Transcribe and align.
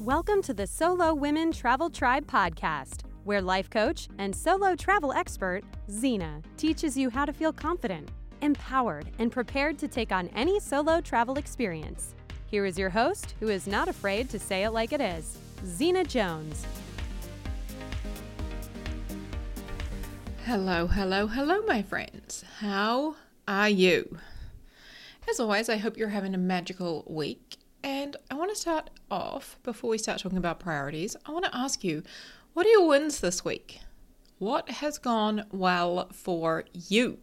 Welcome 0.00 0.42
to 0.42 0.54
the 0.54 0.64
Solo 0.64 1.12
Women 1.12 1.50
Travel 1.50 1.90
Tribe 1.90 2.24
podcast, 2.24 3.00
where 3.24 3.42
life 3.42 3.68
coach 3.68 4.06
and 4.18 4.34
solo 4.34 4.76
travel 4.76 5.12
expert 5.12 5.64
Zena 5.90 6.40
teaches 6.56 6.96
you 6.96 7.10
how 7.10 7.24
to 7.24 7.32
feel 7.32 7.52
confident, 7.52 8.08
empowered, 8.40 9.10
and 9.18 9.32
prepared 9.32 9.76
to 9.80 9.88
take 9.88 10.12
on 10.12 10.28
any 10.36 10.60
solo 10.60 11.00
travel 11.00 11.36
experience. 11.36 12.14
Here 12.46 12.64
is 12.64 12.78
your 12.78 12.90
host, 12.90 13.34
who 13.40 13.48
is 13.48 13.66
not 13.66 13.88
afraid 13.88 14.30
to 14.30 14.38
say 14.38 14.62
it 14.62 14.70
like 14.70 14.92
it 14.92 15.00
is, 15.00 15.36
Zena 15.66 16.04
Jones. 16.04 16.64
Hello, 20.44 20.86
hello, 20.86 21.26
hello, 21.26 21.62
my 21.66 21.82
friends. 21.82 22.44
How 22.60 23.16
are 23.48 23.68
you? 23.68 24.18
As 25.28 25.40
always, 25.40 25.68
I 25.68 25.78
hope 25.78 25.96
you're 25.96 26.10
having 26.10 26.36
a 26.36 26.38
magical 26.38 27.02
week. 27.08 27.56
And 27.84 28.16
want 28.38 28.54
to 28.54 28.56
start 28.56 28.90
off, 29.10 29.58
before 29.64 29.90
we 29.90 29.98
start 29.98 30.20
talking 30.20 30.38
about 30.38 30.60
priorities, 30.60 31.16
I 31.26 31.32
want 31.32 31.44
to 31.46 31.56
ask 31.56 31.82
you 31.82 32.04
what 32.52 32.66
are 32.66 32.70
your 32.70 32.86
wins 32.86 33.18
this 33.18 33.44
week? 33.44 33.80
What 34.38 34.70
has 34.70 34.96
gone 34.96 35.44
well 35.50 36.08
for 36.12 36.64
you? 36.72 37.18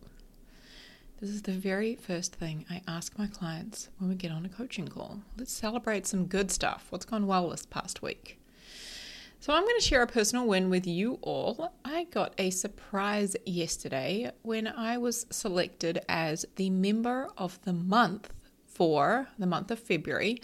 This 1.21 1.29
is 1.29 1.43
the 1.43 1.53
very 1.53 1.95
first 1.95 2.35
thing 2.35 2.65
I 2.70 2.81
ask 2.85 3.17
my 3.17 3.27
clients 3.27 3.87
when 3.97 4.09
we 4.09 4.15
get 4.15 4.31
on 4.31 4.45
a 4.45 4.49
coaching 4.49 4.89
call. 4.89 5.21
Let's 5.37 5.53
celebrate 5.53 6.05
some 6.05 6.25
good 6.25 6.51
stuff. 6.51 6.87
What's 6.89 7.05
gone 7.05 7.27
well 7.27 7.49
this 7.49 7.65
past 7.65 8.01
week? 8.01 8.37
So, 9.39 9.53
I'm 9.53 9.63
going 9.63 9.79
to 9.79 9.85
share 9.85 10.01
a 10.01 10.07
personal 10.07 10.45
win 10.45 10.70
with 10.70 10.85
you 10.85 11.20
all. 11.21 11.73
I 11.85 12.05
got 12.05 12.34
a 12.37 12.49
surprise 12.49 13.37
yesterday 13.45 14.31
when 14.41 14.67
I 14.67 14.97
was 14.97 15.27
selected 15.29 15.99
as 16.09 16.45
the 16.55 16.70
member 16.71 17.29
of 17.37 17.61
the 17.63 17.73
month 17.73 18.34
for 18.65 19.29
the 19.39 19.47
month 19.47 19.71
of 19.71 19.79
February, 19.79 20.41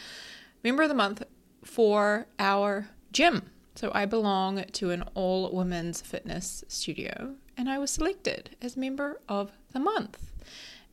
member 0.64 0.84
of 0.84 0.90
the 0.90 0.96
month 0.96 1.24
for 1.64 2.28
our 2.40 2.88
gym. 3.12 3.50
So, 3.76 3.92
I 3.94 4.06
belong 4.06 4.64
to 4.64 4.92
an 4.92 5.04
all 5.14 5.50
women's 5.52 6.02
fitness 6.02 6.64
studio 6.68 7.36
and 7.58 7.70
I 7.70 7.78
was 7.78 7.92
selected 7.92 8.56
as 8.62 8.76
member 8.76 9.22
of 9.30 9.52
the 9.72 9.80
month. 9.80 10.32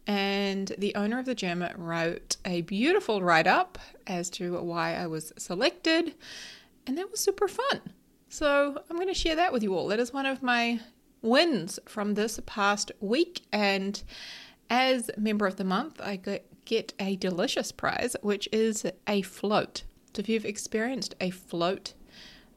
And 0.06 0.72
the 0.78 0.94
owner 0.94 1.19
of 1.19 1.27
the 1.27 1.34
gym 1.34 1.64
wrote 1.77 2.36
a 2.44 2.62
beautiful 2.62 3.22
write 3.22 3.47
up 3.47 3.78
as 4.06 4.30
to 4.30 4.58
why 4.60 4.94
I 4.94 5.06
was 5.06 5.33
selected, 5.36 6.14
and 6.86 6.97
that 6.97 7.10
was 7.10 7.20
super 7.20 7.48
fun. 7.48 7.80
So 8.28 8.82
I'm 8.88 8.97
going 8.97 9.08
to 9.08 9.14
share 9.14 9.36
that 9.36 9.53
with 9.53 9.62
you 9.62 9.75
all. 9.75 9.88
That 9.88 10.00
is 10.00 10.12
one 10.12 10.27
of 10.27 10.42
my 10.42 10.80
wins 11.22 11.78
from 11.86 12.14
this 12.14 12.41
past 12.47 12.92
week. 13.00 13.42
And 13.53 14.03
as 14.70 15.10
member 15.16 15.47
of 15.47 15.56
the 15.56 15.64
month, 15.64 16.00
I 16.03 16.16
get 16.69 16.92
a 17.00 17.16
delicious 17.16 17.72
prize, 17.72 18.14
which 18.22 18.47
is 18.52 18.86
a 19.08 19.22
float. 19.22 19.84
So 20.14 20.20
if 20.20 20.28
you've 20.28 20.44
experienced 20.44 21.14
a 21.19 21.30
float, 21.30 21.94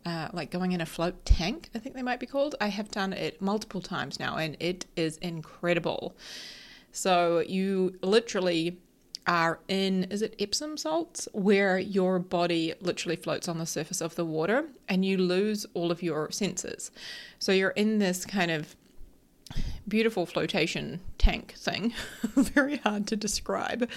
uh, 0.05 0.27
like 0.33 0.51
going 0.51 0.73
in 0.73 0.81
a 0.81 0.85
float 0.85 1.25
tank, 1.25 1.69
I 1.73 1.79
think 1.79 1.95
they 1.95 2.01
might 2.01 2.19
be 2.19 2.25
called, 2.25 2.53
I 2.59 2.67
have 2.67 2.91
done 2.91 3.13
it 3.13 3.41
multiple 3.41 3.81
times 3.81 4.19
now, 4.19 4.35
and 4.35 4.57
it 4.59 4.85
is 4.97 5.15
incredible. 5.17 6.15
So 6.91 7.39
you 7.39 7.97
literally 8.01 8.77
are 9.27 9.59
in, 9.69 10.03
is 10.05 10.21
it 10.21 10.35
Epsom 10.39 10.75
salts, 10.75 11.29
where 11.31 11.79
your 11.79 12.19
body 12.19 12.73
literally 12.81 13.15
floats 13.15 13.47
on 13.47 13.59
the 13.59 13.65
surface 13.65 14.01
of 14.01 14.15
the 14.15 14.25
water 14.25 14.65
and 14.89 15.05
you 15.05 15.17
lose 15.17 15.65
all 15.73 15.89
of 15.89 16.03
your 16.03 16.31
senses. 16.31 16.91
So 17.39 17.53
you're 17.53 17.69
in 17.69 17.99
this 17.99 18.25
kind 18.25 18.51
of 18.51 18.75
beautiful 19.87 20.25
flotation 20.25 20.99
tank 21.17 21.53
thing, 21.57 21.93
very 22.23 22.77
hard 22.77 23.07
to 23.07 23.15
describe. 23.15 23.89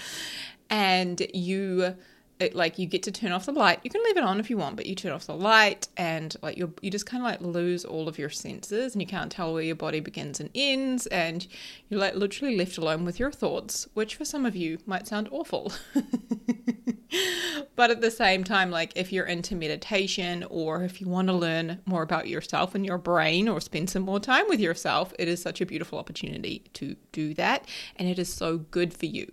And 0.69 1.25
you 1.33 1.95
it, 2.39 2.53
like 2.53 2.77
you 2.77 2.85
get 2.85 3.03
to 3.03 3.11
turn 3.11 3.31
off 3.31 3.45
the 3.45 3.53
light. 3.53 3.79
You 3.83 3.89
can 3.89 4.03
leave 4.03 4.17
it 4.17 4.23
on 4.23 4.39
if 4.39 4.49
you 4.49 4.57
want, 4.57 4.75
but 4.75 4.85
you 4.85 4.95
turn 4.95 5.13
off 5.13 5.25
the 5.25 5.35
light 5.35 5.87
and 5.95 6.35
like 6.41 6.57
you 6.57 6.73
you 6.81 6.91
just 6.91 7.05
kind 7.05 7.23
of 7.23 7.29
like 7.29 7.41
lose 7.41 7.85
all 7.85 8.09
of 8.09 8.17
your 8.17 8.29
senses 8.29 8.93
and 8.93 9.01
you 9.01 9.07
can't 9.07 9.31
tell 9.31 9.53
where 9.53 9.63
your 9.63 9.75
body 9.75 10.01
begins 10.01 10.39
and 10.39 10.49
ends 10.53 11.07
and 11.07 11.47
you're 11.89 11.99
like 11.99 12.15
literally 12.15 12.57
left 12.57 12.77
alone 12.77 13.05
with 13.05 13.19
your 13.19 13.31
thoughts, 13.31 13.87
which 13.93 14.15
for 14.15 14.25
some 14.25 14.45
of 14.45 14.55
you 14.55 14.79
might 14.85 15.07
sound 15.07 15.29
awful. 15.31 15.71
but 17.75 17.91
at 17.91 18.01
the 18.01 18.11
same 18.11 18.43
time, 18.43 18.71
like 18.71 18.93
if 18.95 19.11
you're 19.11 19.25
into 19.25 19.55
meditation 19.55 20.45
or 20.49 20.83
if 20.83 21.01
you 21.01 21.07
want 21.07 21.27
to 21.27 21.33
learn 21.33 21.81
more 21.85 22.03
about 22.03 22.27
yourself 22.27 22.75
and 22.75 22.85
your 22.85 22.97
brain 22.97 23.47
or 23.47 23.59
spend 23.59 23.89
some 23.89 24.03
more 24.03 24.19
time 24.19 24.45
with 24.47 24.59
yourself, 24.59 25.13
it 25.19 25.27
is 25.27 25.41
such 25.41 25.61
a 25.61 25.65
beautiful 25.65 25.99
opportunity 25.99 26.63
to 26.73 26.95
do 27.11 27.33
that 27.33 27.67
and 27.97 28.07
it 28.07 28.19
is 28.19 28.31
so 28.31 28.57
good 28.57 28.93
for 28.93 29.05
you. 29.05 29.31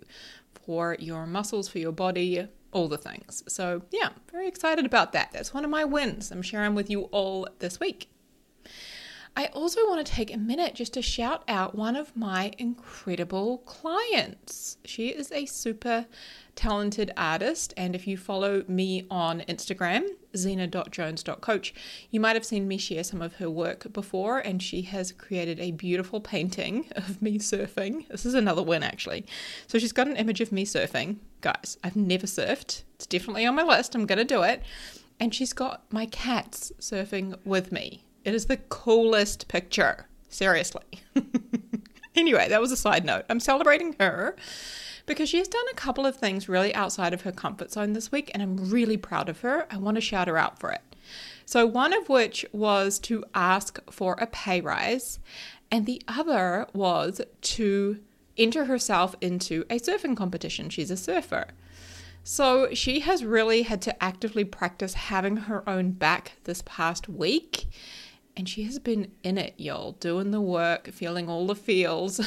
For 0.65 0.95
your 0.99 1.25
muscles, 1.25 1.67
for 1.67 1.79
your 1.79 1.91
body, 1.91 2.47
all 2.71 2.87
the 2.87 2.97
things. 2.97 3.43
So, 3.47 3.83
yeah, 3.91 4.09
very 4.31 4.47
excited 4.47 4.85
about 4.85 5.11
that. 5.11 5.31
That's 5.31 5.53
one 5.53 5.65
of 5.65 5.71
my 5.71 5.83
wins 5.83 6.31
I'm 6.31 6.41
sharing 6.41 6.73
with 6.73 6.89
you 6.89 7.03
all 7.11 7.47
this 7.59 7.79
week. 7.79 8.09
I 9.35 9.47
also 9.47 9.81
want 9.87 10.05
to 10.05 10.11
take 10.11 10.33
a 10.33 10.37
minute 10.37 10.75
just 10.75 10.93
to 10.93 11.01
shout 11.01 11.43
out 11.47 11.73
one 11.73 11.95
of 11.95 12.15
my 12.15 12.51
incredible 12.59 13.59
clients. 13.59 14.77
She 14.85 15.07
is 15.07 15.31
a 15.31 15.45
super 15.47 16.05
talented 16.55 17.11
artist, 17.17 17.73
and 17.77 17.95
if 17.95 18.07
you 18.07 18.17
follow 18.17 18.63
me 18.67 19.05
on 19.09 19.41
Instagram, 19.41 20.05
zena.jones.coach, 20.35 21.73
you 22.09 22.19
might 22.19 22.35
have 22.35 22.45
seen 22.45 22.67
me 22.67 22.77
share 22.77 23.03
some 23.03 23.21
of 23.21 23.35
her 23.35 23.49
work 23.49 23.91
before, 23.93 24.39
and 24.39 24.61
she 24.61 24.83
has 24.83 25.11
created 25.11 25.59
a 25.59 25.71
beautiful 25.71 26.19
painting 26.19 26.89
of 26.95 27.21
me 27.21 27.39
surfing. 27.39 28.07
This 28.07 28.25
is 28.25 28.33
another 28.33 28.63
win, 28.63 28.83
actually. 28.83 29.25
So 29.67 29.79
she's 29.79 29.91
got 29.91 30.07
an 30.07 30.17
image 30.17 30.41
of 30.41 30.51
me 30.51 30.65
surfing. 30.65 31.17
Guys, 31.41 31.77
I've 31.83 31.95
never 31.95 32.27
surfed. 32.27 32.83
It's 32.95 33.05
definitely 33.07 33.45
on 33.45 33.55
my 33.55 33.63
list. 33.63 33.95
I'm 33.95 34.05
going 34.05 34.19
to 34.19 34.25
do 34.25 34.43
it. 34.43 34.61
And 35.19 35.33
she's 35.33 35.53
got 35.53 35.83
my 35.91 36.05
cats 36.07 36.71
surfing 36.79 37.37
with 37.45 37.71
me. 37.71 38.03
It 38.23 38.33
is 38.33 38.45
the 38.45 38.57
coolest 38.57 39.47
picture. 39.47 40.07
Seriously. 40.29 40.83
anyway, 42.15 42.49
that 42.49 42.61
was 42.61 42.71
a 42.71 42.77
side 42.77 43.05
note. 43.05 43.25
I'm 43.29 43.39
celebrating 43.39 43.95
her 43.99 44.35
because 45.05 45.29
she 45.29 45.37
has 45.37 45.47
done 45.47 45.65
a 45.71 45.75
couple 45.75 46.05
of 46.05 46.15
things 46.15 46.49
really 46.49 46.73
outside 46.75 47.13
of 47.13 47.21
her 47.21 47.31
comfort 47.31 47.71
zone 47.71 47.93
this 47.93 48.11
week, 48.11 48.31
and 48.33 48.41
I'm 48.41 48.69
really 48.69 48.97
proud 48.97 49.29
of 49.29 49.41
her. 49.41 49.67
I 49.69 49.77
want 49.77 49.95
to 49.95 50.01
shout 50.01 50.27
her 50.27 50.37
out 50.37 50.59
for 50.59 50.71
it. 50.71 50.81
So, 51.45 51.65
one 51.65 51.93
of 51.93 52.09
which 52.09 52.45
was 52.53 52.99
to 52.99 53.25
ask 53.35 53.79
for 53.91 54.15
a 54.19 54.27
pay 54.27 54.61
rise, 54.61 55.19
and 55.69 55.85
the 55.85 56.01
other 56.07 56.67
was 56.73 57.21
to 57.41 57.99
enter 58.37 58.65
herself 58.65 59.15
into 59.21 59.65
a 59.69 59.79
surfing 59.79 60.15
competition. 60.15 60.69
She's 60.69 60.91
a 60.91 60.97
surfer. 60.97 61.47
So, 62.23 62.73
she 62.73 63.01
has 63.01 63.25
really 63.25 63.63
had 63.63 63.81
to 63.83 64.03
actively 64.03 64.45
practice 64.45 64.93
having 64.93 65.37
her 65.37 65.67
own 65.69 65.91
back 65.91 66.33
this 66.45 66.63
past 66.65 67.09
week 67.09 67.67
and 68.35 68.49
she 68.49 68.63
has 68.63 68.79
been 68.79 69.11
in 69.23 69.37
it, 69.37 69.53
y'all, 69.57 69.93
doing 69.93 70.31
the 70.31 70.41
work, 70.41 70.89
feeling 70.91 71.29
all 71.29 71.45
the 71.45 71.55
feels, 71.55 72.19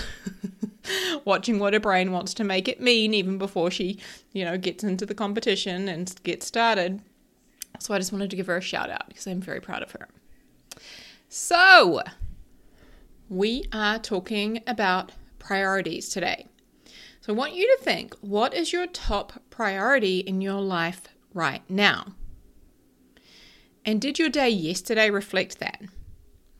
watching 1.24 1.58
what 1.58 1.74
her 1.74 1.80
brain 1.80 2.12
wants 2.12 2.32
to 2.34 2.44
make 2.44 2.68
it 2.68 2.80
mean, 2.80 3.12
even 3.12 3.38
before 3.38 3.70
she, 3.70 3.98
you 4.32 4.44
know, 4.44 4.56
gets 4.56 4.84
into 4.84 5.04
the 5.04 5.14
competition 5.14 5.88
and 5.88 6.14
gets 6.22 6.46
started. 6.46 7.00
So 7.80 7.92
I 7.92 7.98
just 7.98 8.12
wanted 8.12 8.30
to 8.30 8.36
give 8.36 8.46
her 8.46 8.56
a 8.56 8.62
shout 8.62 8.88
out 8.88 9.08
because 9.08 9.26
I'm 9.26 9.40
very 9.40 9.60
proud 9.60 9.82
of 9.82 9.90
her. 9.92 10.08
So, 11.28 12.02
we 13.28 13.64
are 13.72 13.98
talking 13.98 14.62
about 14.66 15.12
priorities 15.40 16.08
today. 16.08 16.46
So, 17.20 17.32
I 17.32 17.36
want 17.36 17.54
you 17.54 17.66
to 17.76 17.82
think 17.82 18.14
what 18.20 18.54
is 18.54 18.72
your 18.72 18.86
top 18.86 19.42
priority 19.50 20.20
in 20.20 20.40
your 20.40 20.60
life 20.60 21.08
right 21.34 21.68
now? 21.68 22.14
And 23.84 24.00
did 24.00 24.18
your 24.18 24.28
day 24.28 24.48
yesterday 24.48 25.10
reflect 25.10 25.58
that? 25.58 25.82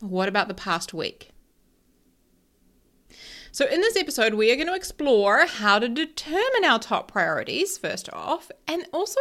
What 0.00 0.28
about 0.28 0.48
the 0.48 0.54
past 0.54 0.92
week? 0.92 1.30
So, 3.50 3.66
in 3.66 3.80
this 3.80 3.96
episode, 3.96 4.34
we 4.34 4.52
are 4.52 4.56
going 4.56 4.66
to 4.66 4.74
explore 4.74 5.46
how 5.46 5.78
to 5.78 5.88
determine 5.88 6.66
our 6.66 6.78
top 6.78 7.10
priorities, 7.10 7.78
first 7.78 8.12
off, 8.12 8.50
and 8.68 8.84
also 8.92 9.18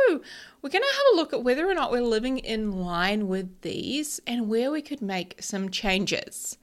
we're 0.62 0.70
going 0.70 0.84
to 0.84 0.96
have 0.98 1.14
a 1.14 1.16
look 1.16 1.32
at 1.32 1.42
whether 1.42 1.66
or 1.70 1.74
not 1.74 1.90
we're 1.90 2.02
living 2.02 2.40
in 2.40 2.74
line 2.74 3.30
with 3.30 3.62
these 3.62 4.20
and 4.28 4.50
where 4.50 4.72
we 4.72 4.82
could 4.82 5.02
make 5.02 5.42
some 5.42 5.70
changes. 5.70 6.58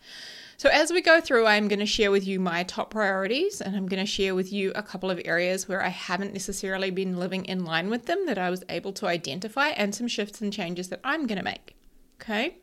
So, 0.58 0.68
as 0.68 0.92
we 0.92 1.00
go 1.00 1.22
through, 1.22 1.46
I'm 1.46 1.66
going 1.66 1.78
to 1.78 1.86
share 1.86 2.10
with 2.10 2.26
you 2.26 2.38
my 2.38 2.62
top 2.64 2.90
priorities 2.90 3.62
and 3.62 3.74
I'm 3.74 3.86
going 3.86 4.04
to 4.04 4.06
share 4.06 4.34
with 4.34 4.52
you 4.52 4.72
a 4.74 4.82
couple 4.82 5.10
of 5.10 5.22
areas 5.24 5.66
where 5.66 5.82
I 5.82 5.88
haven't 5.88 6.34
necessarily 6.34 6.90
been 6.90 7.16
living 7.16 7.46
in 7.46 7.64
line 7.64 7.88
with 7.88 8.04
them 8.04 8.26
that 8.26 8.36
I 8.36 8.50
was 8.50 8.64
able 8.68 8.92
to 8.92 9.06
identify 9.06 9.68
and 9.68 9.94
some 9.94 10.08
shifts 10.08 10.42
and 10.42 10.52
changes 10.52 10.90
that 10.90 11.00
I'm 11.02 11.26
going 11.26 11.38
to 11.38 11.44
make. 11.44 11.74
Okay. 12.20 12.58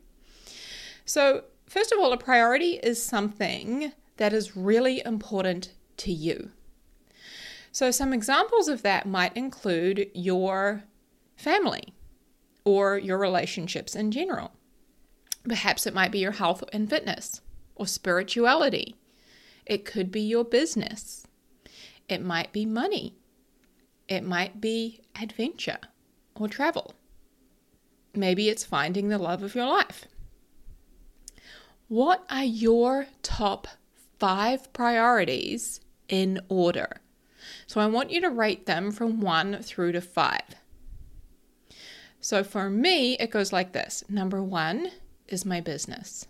So, 1.09 1.45
first 1.65 1.91
of 1.91 1.97
all, 1.97 2.13
a 2.13 2.17
priority 2.17 2.73
is 2.83 3.03
something 3.03 3.93
that 4.17 4.31
is 4.31 4.55
really 4.55 5.01
important 5.03 5.73
to 5.97 6.11
you. 6.11 6.51
So, 7.71 7.89
some 7.89 8.13
examples 8.13 8.67
of 8.67 8.83
that 8.83 9.07
might 9.07 9.35
include 9.35 10.11
your 10.13 10.83
family 11.35 11.95
or 12.63 12.99
your 12.99 13.17
relationships 13.17 13.95
in 13.95 14.11
general. 14.11 14.51
Perhaps 15.47 15.87
it 15.87 15.95
might 15.95 16.11
be 16.11 16.19
your 16.19 16.33
health 16.33 16.63
and 16.71 16.87
fitness 16.87 17.41
or 17.73 17.87
spirituality. 17.87 18.95
It 19.65 19.85
could 19.85 20.11
be 20.11 20.21
your 20.21 20.45
business. 20.45 21.25
It 22.07 22.21
might 22.21 22.53
be 22.53 22.67
money. 22.67 23.15
It 24.07 24.23
might 24.23 24.61
be 24.61 25.01
adventure 25.19 25.79
or 26.35 26.47
travel. 26.47 26.93
maybe 28.13 28.47
it's 28.47 28.63
finding 28.63 29.09
the 29.09 29.17
love 29.17 29.41
of 29.41 29.55
your 29.55 29.65
life. 29.65 30.05
What 31.89 32.23
are 32.29 32.43
your 32.43 33.07
top 33.23 33.67
five 34.19 34.71
priorities 34.73 35.81
in 36.07 36.39
order? 36.47 37.01
So 37.65 37.81
I 37.81 37.87
want 37.87 38.11
you 38.11 38.21
to 38.21 38.29
rate 38.29 38.67
them 38.67 38.91
from 38.91 39.21
one 39.21 39.63
through 39.63 39.93
to 39.93 40.01
five. 40.01 40.55
So 42.21 42.43
for 42.43 42.69
me, 42.69 43.15
it 43.15 43.31
goes 43.31 43.51
like 43.51 43.71
this 43.71 44.03
number 44.07 44.43
one 44.43 44.91
is 45.27 45.47
my 45.47 45.61
business, 45.61 46.27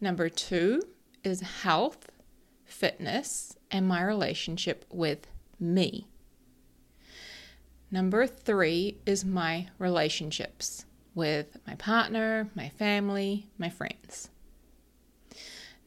number 0.00 0.28
two 0.28 0.82
is 1.24 1.40
health, 1.40 2.08
fitness, 2.64 3.56
and 3.72 3.88
my 3.88 4.04
relationship 4.04 4.84
with 4.92 5.26
me. 5.58 6.06
Number 7.90 8.28
three 8.28 8.98
is 9.06 9.24
my 9.24 9.70
relationships 9.80 10.84
with 11.16 11.56
my 11.66 11.74
partner, 11.74 12.48
my 12.54 12.68
family, 12.68 13.48
my 13.58 13.70
friends. 13.70 14.30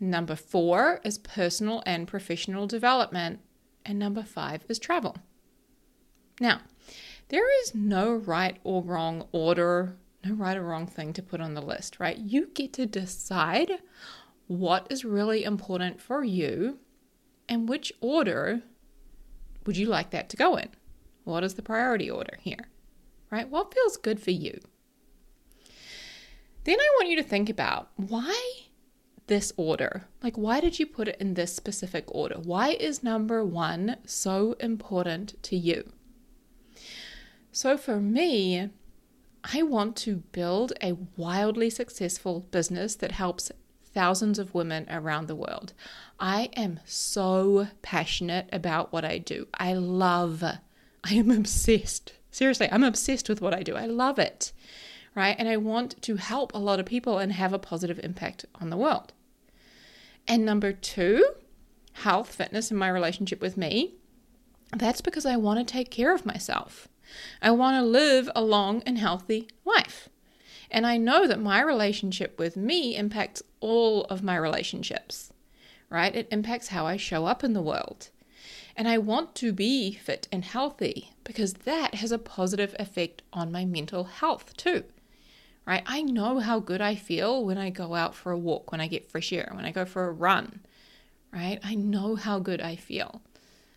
Number 0.03 0.36
four 0.36 1.00
is 1.03 1.19
personal 1.19 1.83
and 1.86 2.07
professional 2.07 2.65
development. 2.65 3.39
And 3.86 4.00
number 4.00 4.24
five 4.24 4.65
is 4.68 4.80
travel. 4.80 5.15
Now, 6.39 6.62
there 7.30 7.48
is 7.62 7.75
no 7.75 8.15
right 8.15 8.57
or 8.63 8.81
wrong 8.81 9.27
order, 9.31 9.95
no 10.25 10.33
right 10.33 10.57
or 10.57 10.63
wrong 10.63 10.88
thing 10.88 11.13
to 11.13 11.21
put 11.21 11.39
on 11.39 11.53
the 11.53 11.62
list, 11.62 12.00
right? 12.00 12.18
You 12.18 12.48
get 12.48 12.74
to 12.74 12.88
decide 12.88 13.71
what 14.48 14.88
is 14.89 15.06
really 15.06 15.44
important 15.44 16.01
for 16.01 16.24
you 16.24 16.80
and 17.47 17.69
which 17.69 17.94
order 18.01 18.63
would 19.68 19.77
you 19.77 19.86
like 19.86 20.09
that 20.09 20.30
to 20.30 20.38
go 20.38 20.56
in. 20.56 20.69
What 21.25 21.44
is 21.44 21.54
the 21.54 21.62
priority 21.62 22.09
order 22.09 22.38
here? 22.42 22.69
Right? 23.30 23.47
What 23.47 23.74
feels 23.74 23.97
good 23.97 24.19
for 24.19 24.31
you? 24.31 24.59
Then 26.63 26.80
I 26.80 26.89
want 26.97 27.09
you 27.09 27.15
to 27.18 27.24
think 27.24 27.50
about 27.50 27.89
why 27.95 28.70
this 29.31 29.54
order? 29.56 30.10
Like, 30.22 30.38
why 30.38 30.60
did 30.60 30.78
you 30.78 30.86
put 30.86 31.07
it 31.07 31.16
in 31.22 31.36
this 31.36 31.56
specific 31.56 32.04
order? 32.10 32.36
Why 32.36 32.72
is 32.72 33.01
number 33.01 33.45
one 33.45 33.95
so 34.06 34.57
important 34.60 35.42
to 35.44 35.56
you? 35.56 35.94
So, 37.54 37.78
for 37.78 38.01
me, 38.01 38.69
I 39.45 39.63
want 39.63 39.95
to 39.98 40.18
build 40.33 40.74
a 40.83 40.98
wildly 41.16 41.69
successful 41.69 42.42
business 42.51 42.95
that 42.95 43.13
helps 43.13 43.54
thousands 43.94 44.38
of 44.38 44.54
women 44.54 44.86
around 44.89 45.28
the 45.28 45.36
world. 45.36 45.72
I 46.19 46.50
am 46.57 46.81
so 46.83 47.69
passionate 47.81 48.50
about 48.51 48.92
what 48.92 49.06
I 49.06 49.18
do. 49.18 49.48
I 49.54 49.75
love 49.75 50.44
I 50.44 51.13
am 51.13 51.31
obsessed. 51.31 52.12
Seriously, 52.31 52.68
I'm 52.69 52.83
obsessed 52.83 53.30
with 53.30 53.39
what 53.39 53.54
I 53.54 53.63
do. 53.63 53.78
I 53.78 53.86
love 53.86 54.19
it, 54.19 54.51
right? 55.16 55.38
And 55.39 55.48
I 55.48 55.56
want 55.56 56.01
to 56.01 56.18
help 56.18 56.54
a 56.54 56.60
lot 56.60 56.81
of 56.81 56.86
people 56.86 57.18
and 57.18 57.31
have 57.31 57.54
a 57.54 57.60
positive 57.60 58.00
impact 58.04 58.45
on 58.56 58.69
the 58.69 58.78
world. 58.78 59.13
And 60.27 60.45
number 60.45 60.71
two, 60.71 61.25
health, 61.94 62.33
fitness, 62.33 62.71
and 62.71 62.79
my 62.79 62.89
relationship 62.89 63.41
with 63.41 63.57
me. 63.57 63.95
That's 64.75 65.01
because 65.01 65.25
I 65.25 65.35
want 65.35 65.59
to 65.59 65.71
take 65.71 65.91
care 65.91 66.13
of 66.13 66.25
myself. 66.25 66.88
I 67.41 67.51
want 67.51 67.75
to 67.75 67.85
live 67.85 68.29
a 68.35 68.41
long 68.41 68.81
and 68.85 68.97
healthy 68.97 69.50
life. 69.65 70.07
And 70.69 70.88
I 70.88 70.97
know 70.97 71.27
that 71.27 71.41
my 71.41 71.62
relationship 71.62 72.39
with 72.39 72.56
me 72.56 72.95
impacts 72.95 73.44
all 73.59 74.06
of 74.06 74.23
my 74.23 74.38
relationships, 74.38 75.33
right? 75.89 76.15
It 76.15 76.29
impacts 76.31 76.69
how 76.69 76.88
I 76.88 76.95
show 76.95 77.25
up 77.25 77.44
in 77.44 77.51
the 77.51 77.62
world. 77.62 78.09
And 78.77 78.88
I 78.88 78.97
want 78.97 79.35
to 79.35 79.51
be 79.51 79.91
fit 79.91 80.29
and 80.31 80.45
healthy 80.45 81.12
because 81.25 81.53
that 81.53 81.95
has 81.95 82.13
a 82.13 82.18
positive 82.18 82.73
effect 82.79 83.21
on 83.33 83.51
my 83.51 83.65
mental 83.65 84.06
health 84.06 84.56
too. 84.56 84.85
Right? 85.71 85.83
I 85.85 86.01
know 86.01 86.39
how 86.39 86.59
good 86.59 86.81
I 86.81 86.95
feel 86.95 87.45
when 87.45 87.57
I 87.57 87.69
go 87.69 87.95
out 87.95 88.13
for 88.13 88.33
a 88.33 88.38
walk, 88.38 88.73
when 88.73 88.81
I 88.81 88.88
get 88.88 89.09
fresh 89.09 89.31
air, 89.31 89.50
when 89.56 89.63
I 89.63 89.71
go 89.71 89.85
for 89.85 90.06
a 90.06 90.12
run. 90.12 90.59
Right? 91.31 91.62
I 91.63 91.75
know 91.75 92.18
how 92.18 92.39
good 92.39 92.59
I 92.59 92.75
feel. 92.75 93.21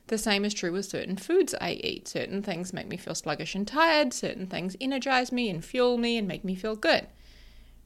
The 0.08 0.18
same 0.18 0.44
is 0.44 0.52
true 0.52 0.72
with 0.72 0.86
certain 0.86 1.16
foods 1.16 1.54
I 1.60 1.74
eat. 1.74 2.08
Certain 2.08 2.42
things 2.42 2.72
make 2.72 2.88
me 2.88 2.96
feel 2.96 3.14
sluggish 3.14 3.54
and 3.54 3.64
tired, 3.64 4.12
certain 4.12 4.48
things 4.48 4.74
energize 4.80 5.30
me 5.30 5.48
and 5.48 5.64
fuel 5.64 5.96
me 5.96 6.18
and 6.18 6.26
make 6.26 6.44
me 6.44 6.56
feel 6.56 6.74
good. 6.74 7.06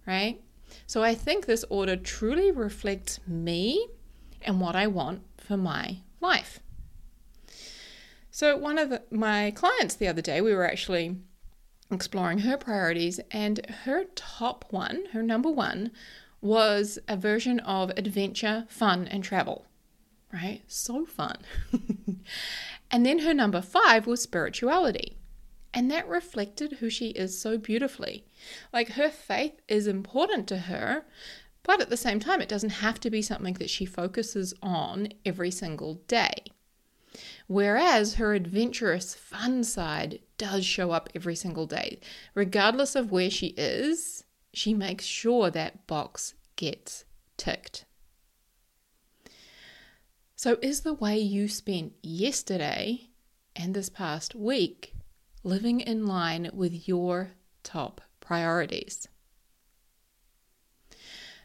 Right? 0.07 0.41
So 0.87 1.03
I 1.03 1.15
think 1.15 1.45
this 1.45 1.67
order 1.69 1.95
truly 1.95 2.51
reflects 2.51 3.21
me 3.27 3.89
and 4.41 4.59
what 4.59 4.75
I 4.75 4.87
want 4.87 5.21
for 5.37 5.59
my 5.59 5.99
life. 6.23 6.61
So, 8.31 8.57
one 8.57 8.79
of 8.79 8.89
the, 8.89 9.03
my 9.11 9.51
clients 9.51 9.97
the 9.97 10.09
other 10.09 10.23
day, 10.23 10.41
we 10.41 10.55
were 10.55 10.67
actually 10.67 11.19
exploring 11.91 12.41
her 12.41 12.57
priorities, 12.57 13.21
and 13.31 13.65
her 13.85 14.05
top 14.15 14.65
one, 14.71 15.05
her 15.13 15.23
number 15.23 15.51
one, 15.51 15.91
was 16.41 16.99
a 17.09 17.17
version 17.17 17.61
of 17.61 17.91
adventure, 17.97 18.67
fun, 18.69 19.07
and 19.09 19.25
travel. 19.25 19.65
Right? 20.33 20.63
So 20.69 21.07
fun. 21.07 21.39
and 22.91 23.07
then 23.07 23.21
her 23.21 23.33
number 23.33 23.63
five 23.63 24.07
was 24.07 24.23
spirituality. 24.23 25.17
And 25.73 25.91
that 25.91 26.09
reflected 26.09 26.73
who 26.75 26.91
she 26.91 27.09
is 27.09 27.39
so 27.41 27.59
beautifully. 27.59 28.25
Like 28.73 28.91
her 28.93 29.11
faith 29.11 29.61
is 29.69 29.87
important 29.87 30.47
to 30.49 30.59
her, 30.59 31.05
but 31.63 31.81
at 31.81 31.91
the 31.91 31.97
same 31.97 32.21
time, 32.21 32.41
it 32.41 32.49
doesn't 32.49 32.71
have 32.71 33.01
to 33.01 33.11
be 33.11 33.21
something 33.23 33.55
that 33.55 33.71
she 33.71 33.85
focuses 33.85 34.55
on 34.63 35.09
every 35.25 35.51
single 35.51 35.97
day. 36.09 36.45
Whereas 37.47 38.15
her 38.15 38.35
adventurous, 38.35 39.15
fun 39.15 39.65
side 39.65 40.21
does 40.39 40.65
show 40.65 40.93
up 40.93 41.09
every 41.15 41.35
single 41.37 41.67
day. 41.67 42.01
Regardless 42.35 42.95
of 42.95 43.11
where 43.11 43.31
she 43.31 43.49
is, 43.57 44.25
she 44.53 44.73
makes 44.73 45.05
sure 45.05 45.51
that 45.51 45.87
box 45.87 46.35
gets 46.57 47.05
ticked. 47.37 47.85
So, 50.37 50.57
is 50.63 50.83
the 50.83 50.95
way 50.95 51.19
you 51.19 51.49
spent 51.49 51.95
yesterday 52.03 53.09
and 53.57 53.75
this 53.75 53.89
past 53.89 54.37
week 54.37 54.95
living 55.43 55.81
in 55.81 56.07
line 56.07 56.51
with 56.53 56.89
your 56.89 57.33
top 57.65 58.01
priorities? 58.21 59.09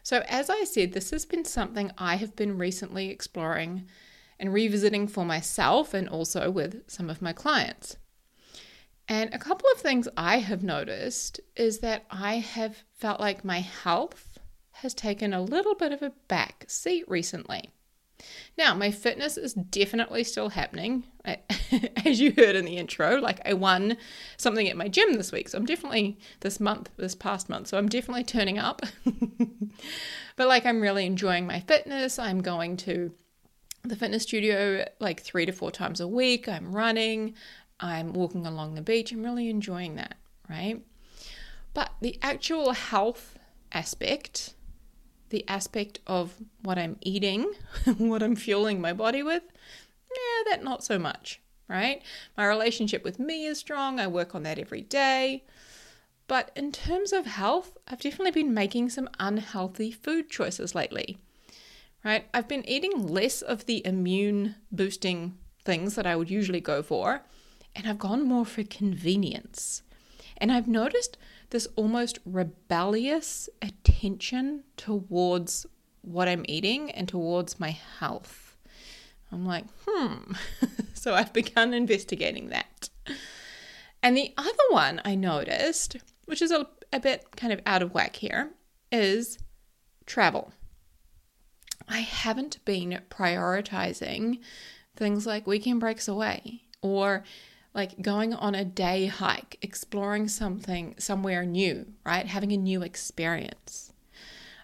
So, 0.04 0.22
as 0.28 0.48
I 0.48 0.64
said, 0.64 0.92
this 0.92 1.10
has 1.10 1.24
been 1.24 1.44
something 1.44 1.90
I 1.98 2.16
have 2.16 2.36
been 2.36 2.56
recently 2.56 3.08
exploring 3.08 3.88
and 4.38 4.52
revisiting 4.52 5.08
for 5.08 5.24
myself 5.24 5.94
and 5.94 6.08
also 6.08 6.50
with 6.50 6.82
some 6.88 7.10
of 7.10 7.22
my 7.22 7.32
clients. 7.32 7.96
And 9.08 9.32
a 9.34 9.38
couple 9.38 9.68
of 9.74 9.80
things 9.80 10.08
I 10.16 10.38
have 10.38 10.62
noticed 10.62 11.40
is 11.56 11.80
that 11.80 12.04
I 12.10 12.36
have 12.36 12.84
felt 12.96 13.20
like 13.20 13.44
my 13.44 13.60
health 13.60 14.38
has 14.72 14.94
taken 14.94 15.32
a 15.32 15.42
little 15.42 15.74
bit 15.74 15.92
of 15.92 16.02
a 16.02 16.12
back 16.28 16.64
seat 16.68 17.04
recently. 17.06 17.70
Now, 18.56 18.74
my 18.74 18.90
fitness 18.90 19.36
is 19.36 19.54
definitely 19.54 20.24
still 20.24 20.50
happening. 20.50 21.04
I, 21.24 21.38
as 22.06 22.20
you 22.20 22.32
heard 22.36 22.56
in 22.56 22.64
the 22.64 22.78
intro, 22.78 23.18
like 23.18 23.40
I 23.46 23.52
won 23.52 23.96
something 24.36 24.68
at 24.68 24.76
my 24.76 24.88
gym 24.88 25.14
this 25.14 25.32
week. 25.32 25.48
So 25.48 25.58
I'm 25.58 25.66
definitely 25.66 26.18
this 26.40 26.60
month, 26.60 26.90
this 26.96 27.14
past 27.14 27.48
month. 27.48 27.68
So 27.68 27.76
I'm 27.76 27.88
definitely 27.88 28.24
turning 28.24 28.58
up. 28.58 28.82
but 30.36 30.48
like 30.48 30.64
I'm 30.64 30.80
really 30.80 31.06
enjoying 31.06 31.46
my 31.46 31.60
fitness. 31.60 32.18
I'm 32.18 32.40
going 32.40 32.76
to 32.78 33.12
the 33.82 33.96
fitness 33.96 34.22
studio 34.22 34.86
like 34.98 35.20
three 35.20 35.44
to 35.44 35.52
four 35.52 35.70
times 35.70 36.00
a 36.00 36.08
week. 36.08 36.48
I'm 36.48 36.74
running, 36.74 37.34
I'm 37.84 38.12
walking 38.12 38.46
along 38.46 38.74
the 38.74 38.82
beach. 38.82 39.12
I'm 39.12 39.22
really 39.22 39.48
enjoying 39.48 39.96
that, 39.96 40.16
right? 40.48 40.82
But 41.74 41.90
the 42.00 42.18
actual 42.22 42.72
health 42.72 43.38
aspect, 43.72 44.54
the 45.30 45.44
aspect 45.48 46.00
of 46.06 46.34
what 46.62 46.78
I'm 46.78 46.96
eating, 47.00 47.52
what 47.98 48.22
I'm 48.22 48.36
fueling 48.36 48.80
my 48.80 48.92
body 48.92 49.22
with, 49.22 49.42
yeah, 50.10 50.50
that 50.50 50.64
not 50.64 50.84
so 50.84 50.98
much, 50.98 51.40
right? 51.68 52.02
My 52.36 52.46
relationship 52.46 53.04
with 53.04 53.18
me 53.18 53.46
is 53.46 53.58
strong. 53.58 54.00
I 54.00 54.06
work 54.06 54.34
on 54.34 54.44
that 54.44 54.58
every 54.58 54.82
day. 54.82 55.44
But 56.26 56.50
in 56.56 56.72
terms 56.72 57.12
of 57.12 57.26
health, 57.26 57.76
I've 57.86 58.00
definitely 58.00 58.30
been 58.30 58.54
making 58.54 58.88
some 58.88 59.10
unhealthy 59.20 59.90
food 59.90 60.30
choices 60.30 60.74
lately 60.74 61.18
right? 62.04 62.26
I've 62.34 62.46
been 62.46 62.68
eating 62.68 63.08
less 63.08 63.42
of 63.42 63.66
the 63.66 63.84
immune 63.84 64.56
boosting 64.70 65.38
things 65.64 65.94
that 65.94 66.06
I 66.06 66.14
would 66.14 66.30
usually 66.30 66.60
go 66.60 66.82
for, 66.82 67.22
and 67.74 67.86
I've 67.86 67.98
gone 67.98 68.26
more 68.26 68.44
for 68.46 68.62
convenience. 68.64 69.82
And 70.36 70.50
I've 70.50 70.68
noticed 70.68 71.16
this 71.50 71.68
almost 71.76 72.18
rebellious 72.24 73.48
attention 73.62 74.64
towards 74.76 75.66
what 76.02 76.28
I'm 76.28 76.44
eating 76.48 76.90
and 76.90 77.08
towards 77.08 77.60
my 77.60 77.70
health. 77.70 78.56
I'm 79.32 79.46
like, 79.46 79.64
hmm. 79.86 80.32
so 80.94 81.14
I've 81.14 81.32
begun 81.32 81.74
investigating 81.74 82.50
that. 82.50 82.88
And 84.02 84.16
the 84.16 84.32
other 84.36 84.52
one 84.70 85.00
I 85.04 85.14
noticed, 85.14 85.96
which 86.26 86.42
is 86.42 86.50
a, 86.50 86.66
a 86.92 87.00
bit 87.00 87.36
kind 87.36 87.52
of 87.52 87.60
out 87.66 87.82
of 87.82 87.94
whack 87.94 88.16
here, 88.16 88.50
is 88.92 89.38
travel. 90.06 90.52
I 91.88 92.00
haven't 92.00 92.64
been 92.64 93.00
prioritizing 93.10 94.40
things 94.96 95.26
like 95.26 95.46
weekend 95.46 95.80
breaks 95.80 96.06
away 96.06 96.62
or 96.82 97.24
like 97.74 98.00
going 98.00 98.32
on 98.32 98.54
a 98.54 98.64
day 98.64 99.06
hike, 99.06 99.58
exploring 99.60 100.28
something 100.28 100.94
somewhere 100.98 101.44
new, 101.44 101.86
right? 102.06 102.26
Having 102.26 102.52
a 102.52 102.56
new 102.56 102.82
experience. 102.82 103.92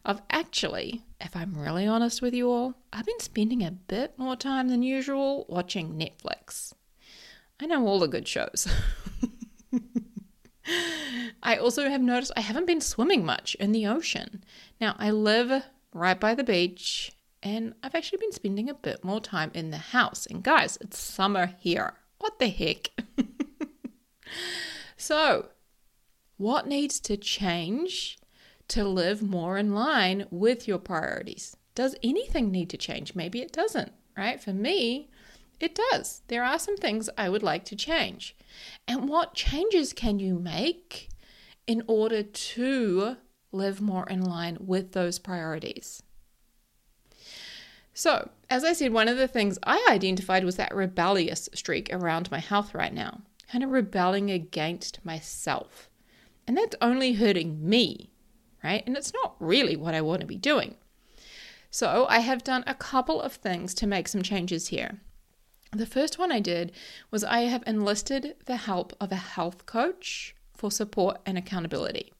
I've 0.05 0.23
actually, 0.31 1.02
if 1.21 1.37
I'm 1.37 1.59
really 1.59 1.87
honest 1.87 2.23
with 2.23 2.33
you 2.33 2.50
all, 2.50 2.75
I've 2.93 3.07
been 3.07 3.21
spending 3.21 3.64
a 3.64 3.73
bit 3.73 4.17
more 4.17 4.37
time 4.37 4.69
than 4.69 4.83
usual 4.83 5.45
watching 5.49 5.95
Netflix. 5.95 6.73
I 7.61 7.67
know 7.67 7.87
all 7.87 7.99
the 7.99 8.09
good 8.09 8.26
shows. 8.26 8.67
I 11.43 11.57
also 11.57 11.88
have 11.88 12.00
noticed 12.00 12.33
I 12.37 12.40
haven't 12.40 12.67
been 12.67 12.81
swimming 12.81 13.26
much 13.26 13.57
in 13.57 13.73
the 13.73 13.87
ocean. 13.87 14.43
Now, 14.81 14.95
I 14.99 15.11
live 15.11 15.64
right 15.93 16.19
by 16.19 16.35
the 16.35 16.45
beach 16.45 17.12
and 17.43 17.75
I've 17.83 17.95
actually 17.95 18.19
been 18.19 18.33
spending 18.33 18.71
a 18.71 18.75
bit 18.75 19.05
more 19.05 19.21
time 19.21 19.50
in 19.55 19.71
the 19.71 19.79
house. 19.79 20.26
And 20.26 20.43
guys, 20.43 20.79
it's 20.81 20.99
summer 20.99 21.55
here. 21.59 21.95
What 22.21 22.39
the 22.39 22.49
heck? 22.49 22.91
so, 24.97 25.49
what 26.37 26.69
needs 26.69 27.00
to 27.00 27.17
change 27.17 28.19
to 28.69 28.85
live 28.85 29.23
more 29.23 29.57
in 29.59 29.75
line 29.75 30.27
with 30.31 30.69
your 30.69 30.79
priorities? 30.79 31.57
Does 31.75 31.97
anything 32.03 32.50
need 32.50 32.69
to 32.71 32.77
change? 32.77 33.15
Maybe 33.15 33.41
it 33.41 33.53
doesn't, 33.53 33.93
right? 34.17 34.41
For 34.41 34.53
me, 34.53 35.09
it 35.61 35.75
does. 35.91 36.21
There 36.29 36.45
are 36.45 36.59
some 36.59 36.77
things 36.77 37.09
I 37.17 37.31
would 37.31 37.43
like 37.43 37.65
to 37.67 37.77
change. 37.77 38.37
And 38.87 39.09
what 39.09 39.35
changes 39.35 39.93
can 39.95 40.19
you 40.19 40.39
make 40.39 41.09
in 41.67 41.83
order 41.87 42.23
to 42.23 43.17
live 43.50 43.81
more 43.81 44.07
in 44.09 44.23
line 44.23 44.59
with 44.61 44.93
those 44.93 45.19
priorities? 45.19 46.03
So, 48.00 48.30
as 48.49 48.64
I 48.64 48.73
said, 48.73 48.95
one 48.95 49.09
of 49.09 49.19
the 49.19 49.28
things 49.28 49.59
I 49.62 49.87
identified 49.90 50.42
was 50.42 50.57
that 50.57 50.75
rebellious 50.75 51.50
streak 51.52 51.92
around 51.92 52.30
my 52.30 52.38
health 52.38 52.75
right 52.75 52.95
now, 52.95 53.21
kind 53.52 53.62
of 53.62 53.69
rebelling 53.69 54.30
against 54.30 55.04
myself. 55.04 55.90
And 56.47 56.57
that's 56.57 56.76
only 56.80 57.12
hurting 57.12 57.69
me, 57.69 58.09
right? 58.64 58.83
And 58.87 58.97
it's 58.97 59.12
not 59.12 59.37
really 59.38 59.76
what 59.76 59.95
I 59.95 60.00
want 60.00 60.23
to 60.23 60.26
be 60.26 60.38
doing. 60.38 60.76
So, 61.71 62.07
I 62.09 62.21
have 62.21 62.42
done 62.42 62.64
a 62.66 62.73
couple 62.73 63.21
of 63.21 63.35
things 63.35 63.75
to 63.75 63.87
make 63.87 64.09
some 64.09 64.23
changes 64.23 64.69
here. 64.69 65.02
The 65.73 65.85
first 65.85 66.19
one 66.19 66.33
I 66.33 66.40
did 66.40 66.73
was 67.11 67.23
I 67.23 67.40
have 67.40 67.62
enlisted 67.66 68.35
the 68.47 68.57
help 68.57 68.95
of 68.99 69.12
a 69.12 69.16
health 69.16 69.66
coach 69.66 70.35
for 70.54 70.71
support 70.71 71.21
and 71.26 71.37
accountability. 71.37 72.14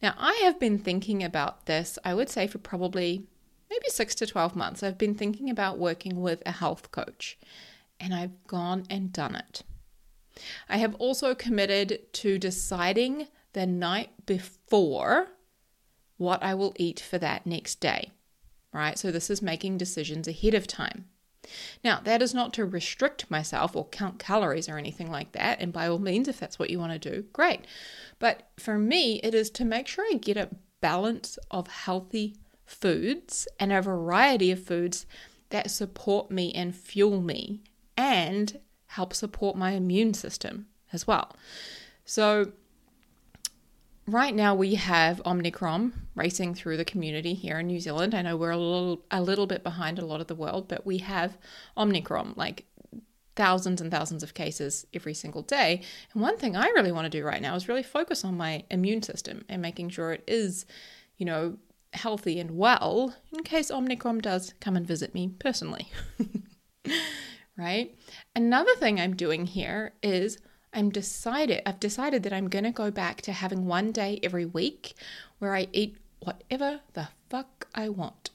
Now, 0.00 0.14
I 0.16 0.34
have 0.44 0.60
been 0.60 0.78
thinking 0.78 1.24
about 1.24 1.66
this, 1.66 1.98
I 2.04 2.14
would 2.14 2.28
say, 2.28 2.46
for 2.46 2.58
probably 2.58 3.26
maybe 3.72 3.88
six 3.88 4.14
to 4.16 4.26
12 4.26 4.54
months. 4.54 4.82
I've 4.82 4.98
been 4.98 5.14
thinking 5.14 5.48
about 5.48 5.78
working 5.78 6.20
with 6.20 6.42
a 6.44 6.52
health 6.52 6.90
coach, 6.90 7.38
and 7.98 8.14
I've 8.14 8.46
gone 8.46 8.84
and 8.90 9.12
done 9.12 9.34
it. 9.34 9.62
I 10.68 10.76
have 10.76 10.94
also 10.96 11.34
committed 11.34 12.12
to 12.14 12.38
deciding 12.38 13.28
the 13.54 13.66
night 13.66 14.10
before 14.26 15.28
what 16.18 16.42
I 16.42 16.54
will 16.54 16.74
eat 16.76 17.00
for 17.00 17.18
that 17.18 17.46
next 17.46 17.80
day, 17.80 18.10
right? 18.72 18.98
So, 18.98 19.10
this 19.10 19.30
is 19.30 19.42
making 19.42 19.78
decisions 19.78 20.28
ahead 20.28 20.54
of 20.54 20.66
time. 20.66 21.06
Now, 21.82 22.00
that 22.04 22.22
is 22.22 22.32
not 22.32 22.52
to 22.54 22.64
restrict 22.64 23.30
myself 23.30 23.74
or 23.74 23.88
count 23.88 24.18
calories 24.18 24.68
or 24.68 24.78
anything 24.78 25.10
like 25.10 25.32
that. 25.32 25.60
And 25.60 25.72
by 25.72 25.88
all 25.88 25.98
means, 25.98 26.28
if 26.28 26.38
that's 26.38 26.58
what 26.58 26.70
you 26.70 26.78
want 26.78 26.92
to 26.92 27.10
do, 27.10 27.24
great. 27.32 27.66
But 28.18 28.48
for 28.58 28.78
me, 28.78 29.20
it 29.22 29.34
is 29.34 29.50
to 29.50 29.64
make 29.64 29.88
sure 29.88 30.04
I 30.04 30.16
get 30.16 30.36
a 30.36 30.50
balance 30.80 31.38
of 31.50 31.66
healthy 31.66 32.36
foods 32.72 33.46
and 33.58 33.72
a 33.72 33.82
variety 33.82 34.50
of 34.50 34.62
foods 34.62 35.06
that 35.50 35.70
support 35.70 36.30
me 36.30 36.52
and 36.52 36.74
fuel 36.74 37.20
me 37.20 37.62
and 37.96 38.58
help 38.86 39.14
support 39.14 39.56
my 39.56 39.72
immune 39.72 40.14
system 40.14 40.66
as 40.92 41.06
well. 41.06 41.34
So, 42.04 42.52
right 44.06 44.34
now 44.34 44.54
we 44.54 44.74
have 44.74 45.22
Omicron 45.24 45.92
racing 46.14 46.54
through 46.54 46.76
the 46.76 46.84
community 46.84 47.34
here 47.34 47.60
in 47.60 47.66
New 47.66 47.80
Zealand. 47.80 48.14
I 48.14 48.22
know 48.22 48.36
we're 48.36 48.50
a 48.50 48.58
little 48.58 49.04
a 49.10 49.22
little 49.22 49.46
bit 49.46 49.62
behind 49.62 49.98
a 49.98 50.06
lot 50.06 50.20
of 50.20 50.26
the 50.26 50.34
world, 50.34 50.68
but 50.68 50.84
we 50.84 50.98
have 50.98 51.38
Omicron 51.76 52.34
like 52.36 52.66
thousands 53.34 53.80
and 53.80 53.90
thousands 53.90 54.22
of 54.22 54.34
cases 54.34 54.86
every 54.92 55.14
single 55.14 55.42
day. 55.42 55.82
And 56.12 56.22
one 56.22 56.36
thing 56.36 56.56
I 56.56 56.66
really 56.68 56.92
want 56.92 57.10
to 57.10 57.18
do 57.18 57.24
right 57.24 57.40
now 57.40 57.54
is 57.54 57.68
really 57.68 57.82
focus 57.82 58.24
on 58.24 58.36
my 58.36 58.64
immune 58.70 59.02
system 59.02 59.44
and 59.48 59.62
making 59.62 59.90
sure 59.90 60.12
it 60.12 60.24
is, 60.26 60.66
you 61.16 61.24
know, 61.24 61.56
healthy 61.92 62.38
and 62.38 62.52
well 62.52 63.14
in 63.32 63.42
case 63.42 63.70
Omicron 63.70 64.18
does 64.18 64.54
come 64.60 64.76
and 64.76 64.86
visit 64.86 65.14
me 65.14 65.34
personally. 65.38 65.88
right? 67.56 67.94
Another 68.34 68.74
thing 68.76 69.00
I'm 69.00 69.14
doing 69.14 69.46
here 69.46 69.92
is 70.02 70.38
I'm 70.72 70.90
decided 70.90 71.62
I've 71.66 71.80
decided 71.80 72.22
that 72.22 72.32
I'm 72.32 72.48
going 72.48 72.64
to 72.64 72.70
go 72.70 72.90
back 72.90 73.20
to 73.22 73.32
having 73.32 73.66
one 73.66 73.92
day 73.92 74.18
every 74.22 74.46
week 74.46 74.94
where 75.38 75.54
I 75.54 75.68
eat 75.72 75.98
whatever 76.20 76.80
the 76.94 77.08
fuck 77.28 77.68
I 77.74 77.88
want. 77.88 78.30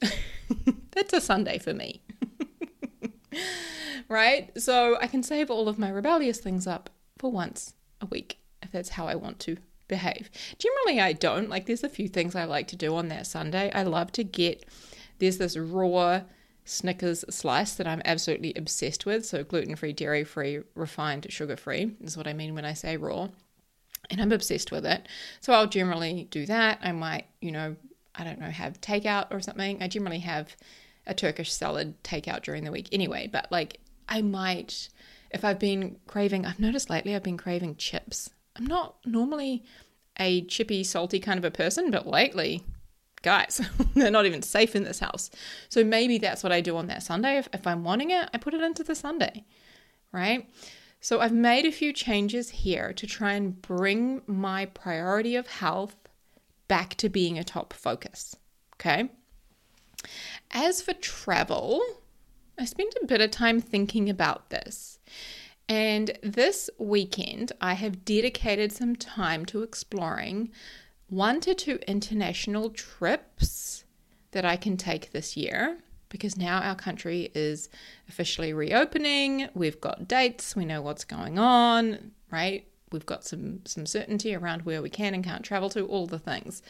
That's 0.92 1.12
a 1.12 1.20
Sunday 1.20 1.58
for 1.58 1.74
me. 1.74 2.02
right? 4.08 4.50
So 4.60 4.98
I 5.00 5.06
can 5.06 5.22
save 5.22 5.50
all 5.50 5.68
of 5.68 5.78
my 5.78 5.90
rebellious 5.90 6.38
things 6.38 6.66
up 6.66 6.90
for 7.18 7.30
once 7.32 7.74
a 8.00 8.06
week 8.06 8.38
if 8.62 8.70
that's 8.70 8.90
how 8.90 9.06
I 9.06 9.14
want 9.14 9.38
to 9.40 9.56
behave. 9.88 10.30
Generally, 10.58 11.00
I 11.00 11.12
don't. 11.14 11.48
Like, 11.48 11.66
there's 11.66 11.84
a 11.84 11.88
few 11.88 12.08
things 12.08 12.34
I 12.34 12.44
like 12.44 12.68
to 12.68 12.76
do 12.76 12.94
on 12.94 13.08
that 13.08 13.26
Sunday. 13.26 13.72
I 13.74 13.82
love 13.82 14.12
to 14.12 14.24
get, 14.24 14.64
there's 15.18 15.38
this 15.38 15.56
raw 15.56 16.22
Snickers 16.64 17.24
slice 17.30 17.74
that 17.76 17.86
I'm 17.86 18.02
absolutely 18.04 18.52
obsessed 18.54 19.06
with. 19.06 19.24
So, 19.24 19.42
gluten 19.42 19.74
free, 19.74 19.94
dairy 19.94 20.22
free, 20.24 20.60
refined, 20.74 21.26
sugar 21.30 21.56
free 21.56 21.96
is 22.02 22.16
what 22.16 22.28
I 22.28 22.34
mean 22.34 22.54
when 22.54 22.66
I 22.66 22.74
say 22.74 22.98
raw. 22.98 23.28
And 24.10 24.20
I'm 24.20 24.32
obsessed 24.32 24.70
with 24.70 24.84
it. 24.84 25.08
So, 25.40 25.54
I'll 25.54 25.66
generally 25.66 26.28
do 26.30 26.44
that. 26.44 26.78
I 26.82 26.92
might, 26.92 27.24
you 27.40 27.52
know, 27.52 27.76
I 28.14 28.24
don't 28.24 28.38
know, 28.38 28.50
have 28.50 28.80
takeout 28.82 29.28
or 29.30 29.40
something. 29.40 29.82
I 29.82 29.88
generally 29.88 30.18
have 30.18 30.54
a 31.06 31.14
Turkish 31.14 31.52
salad 31.52 32.02
takeout 32.02 32.42
during 32.42 32.64
the 32.64 32.72
week 32.72 32.90
anyway. 32.92 33.28
But, 33.32 33.50
like, 33.50 33.80
I 34.06 34.20
might, 34.20 34.90
if 35.30 35.44
I've 35.44 35.58
been 35.58 35.96
craving, 36.06 36.44
I've 36.44 36.60
noticed 36.60 36.90
lately 36.90 37.14
I've 37.14 37.22
been 37.22 37.38
craving 37.38 37.76
chips. 37.76 38.28
I'm 38.58 38.66
not 38.66 38.96
normally 39.04 39.64
a 40.18 40.42
chippy, 40.42 40.82
salty 40.84 41.20
kind 41.20 41.38
of 41.38 41.44
a 41.44 41.50
person, 41.50 41.90
but 41.90 42.06
lately 42.06 42.62
guys, 43.22 43.60
they're 43.94 44.10
not 44.10 44.26
even 44.26 44.42
safe 44.42 44.76
in 44.76 44.84
this 44.84 45.00
house. 45.00 45.30
So 45.68 45.84
maybe 45.84 46.18
that's 46.18 46.42
what 46.42 46.52
I 46.52 46.60
do 46.60 46.76
on 46.76 46.86
that 46.88 47.02
Sunday. 47.02 47.38
If, 47.38 47.48
if 47.52 47.66
I'm 47.66 47.84
wanting 47.84 48.10
it, 48.10 48.28
I 48.32 48.38
put 48.38 48.54
it 48.54 48.62
into 48.62 48.84
the 48.84 48.94
Sunday, 48.94 49.44
right? 50.12 50.48
So 51.00 51.20
I've 51.20 51.32
made 51.32 51.64
a 51.64 51.72
few 51.72 51.92
changes 51.92 52.50
here 52.50 52.92
to 52.92 53.06
try 53.06 53.32
and 53.32 53.60
bring 53.62 54.22
my 54.26 54.66
priority 54.66 55.36
of 55.36 55.46
health 55.46 55.96
back 56.66 56.96
to 56.96 57.08
being 57.08 57.38
a 57.38 57.44
top 57.44 57.72
focus. 57.72 58.36
Okay. 58.74 59.10
As 60.50 60.82
for 60.82 60.92
travel, 60.94 61.82
I 62.58 62.64
spent 62.64 62.94
a 63.02 63.06
bit 63.06 63.20
of 63.20 63.30
time 63.30 63.60
thinking 63.60 64.10
about 64.10 64.50
this. 64.50 64.98
And 65.68 66.18
this 66.22 66.70
weekend, 66.78 67.52
I 67.60 67.74
have 67.74 68.04
dedicated 68.04 68.72
some 68.72 68.96
time 68.96 69.44
to 69.46 69.62
exploring 69.62 70.50
one 71.08 71.40
to 71.40 71.54
two 71.54 71.78
international 71.86 72.70
trips 72.70 73.84
that 74.32 74.44
I 74.44 74.56
can 74.56 74.76
take 74.76 75.12
this 75.12 75.36
year 75.36 75.78
because 76.08 76.36
now 76.36 76.60
our 76.60 76.74
country 76.74 77.30
is 77.34 77.68
officially 78.08 78.52
reopening. 78.52 79.48
We've 79.54 79.80
got 79.80 80.08
dates, 80.08 80.56
we 80.56 80.64
know 80.64 80.80
what's 80.80 81.04
going 81.04 81.38
on, 81.38 82.12
right? 82.30 82.66
We've 82.90 83.06
got 83.06 83.24
some 83.24 83.60
some 83.66 83.84
certainty 83.84 84.34
around 84.34 84.62
where 84.62 84.80
we 84.80 84.88
can 84.88 85.14
and 85.14 85.22
can't 85.22 85.44
travel 85.44 85.68
to, 85.70 85.84
all 85.86 86.06
the 86.06 86.18
things. 86.18 86.62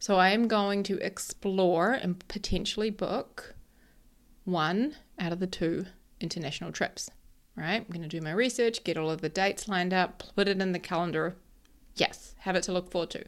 So 0.00 0.16
I 0.16 0.30
am 0.30 0.48
going 0.48 0.82
to 0.84 0.98
explore 0.98 1.92
and 1.92 2.26
potentially 2.26 2.90
book 2.90 3.54
one 4.44 4.96
out 5.20 5.30
of 5.30 5.38
the 5.38 5.46
two 5.46 5.86
international 6.20 6.72
trips. 6.72 7.08
Right? 7.56 7.84
I'm 7.86 7.92
going 7.92 8.02
to 8.02 8.08
do 8.08 8.22
my 8.22 8.32
research, 8.32 8.82
get 8.84 8.96
all 8.96 9.10
of 9.10 9.20
the 9.20 9.28
dates 9.28 9.68
lined 9.68 9.92
up, 9.92 10.22
put 10.34 10.48
it 10.48 10.60
in 10.60 10.72
the 10.72 10.78
calendar. 10.78 11.36
Yes, 11.94 12.34
have 12.40 12.56
it 12.56 12.62
to 12.64 12.72
look 12.72 12.90
forward 12.90 13.10
to. 13.10 13.24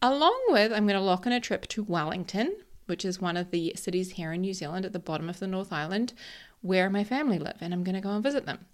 Along 0.00 0.40
with, 0.48 0.72
I'm 0.72 0.86
going 0.86 0.98
to 0.98 1.04
lock 1.04 1.26
in 1.26 1.32
a 1.32 1.40
trip 1.40 1.66
to 1.68 1.82
Wellington, 1.82 2.56
which 2.86 3.04
is 3.04 3.20
one 3.20 3.36
of 3.36 3.50
the 3.50 3.72
cities 3.76 4.12
here 4.12 4.32
in 4.32 4.42
New 4.42 4.54
Zealand 4.54 4.86
at 4.86 4.92
the 4.92 4.98
bottom 4.98 5.28
of 5.28 5.40
the 5.40 5.46
North 5.46 5.72
Island 5.72 6.12
where 6.62 6.90
my 6.90 7.04
family 7.04 7.38
live, 7.38 7.56
and 7.60 7.72
I'm 7.72 7.84
going 7.84 7.94
to 7.94 8.00
go 8.00 8.10
and 8.10 8.22
visit 8.22 8.46
them. 8.46 8.66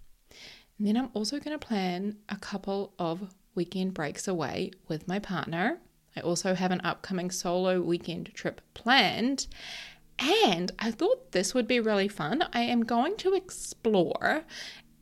And 0.79 0.87
then 0.87 0.97
I'm 0.97 1.11
also 1.15 1.39
going 1.39 1.59
to 1.59 1.67
plan 1.67 2.17
a 2.29 2.37
couple 2.37 2.93
of 2.99 3.35
weekend 3.55 3.95
breaks 3.95 4.29
away 4.29 4.73
with 4.89 5.09
my 5.09 5.19
partner. 5.19 5.79
I 6.17 6.21
also 6.21 6.55
have 6.55 6.71
an 6.71 6.81
upcoming 6.83 7.31
solo 7.31 7.81
weekend 7.81 8.33
trip 8.35 8.61
planned. 8.75 9.47
And 10.19 10.73
I 10.79 10.91
thought 10.91 11.33
this 11.33 11.55
would 11.55 11.69
be 11.69 11.81
really 11.81 12.09
fun. 12.09 12.45
I 12.53 12.61
am 12.63 12.85
going 12.85 13.17
to 13.19 13.35
explore 13.35 14.45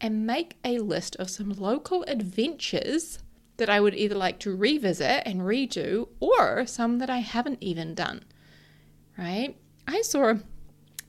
and 0.00 0.26
make 0.26 0.56
a 0.64 0.80
list 0.80 1.16
of 1.16 1.30
some 1.30 1.50
local 1.50 2.02
adventures 2.04 3.18
that 3.56 3.70
I 3.70 3.80
would 3.80 3.94
either 3.94 4.16
like 4.16 4.40
to 4.40 4.54
revisit 4.54 5.22
and 5.24 5.42
redo 5.42 6.08
or 6.18 6.66
some 6.66 6.98
that 6.98 7.10
I 7.10 7.18
haven't 7.18 7.62
even 7.62 7.94
done. 7.94 8.24
Right? 9.16 9.56
I 9.86 10.02
saw, 10.02 10.34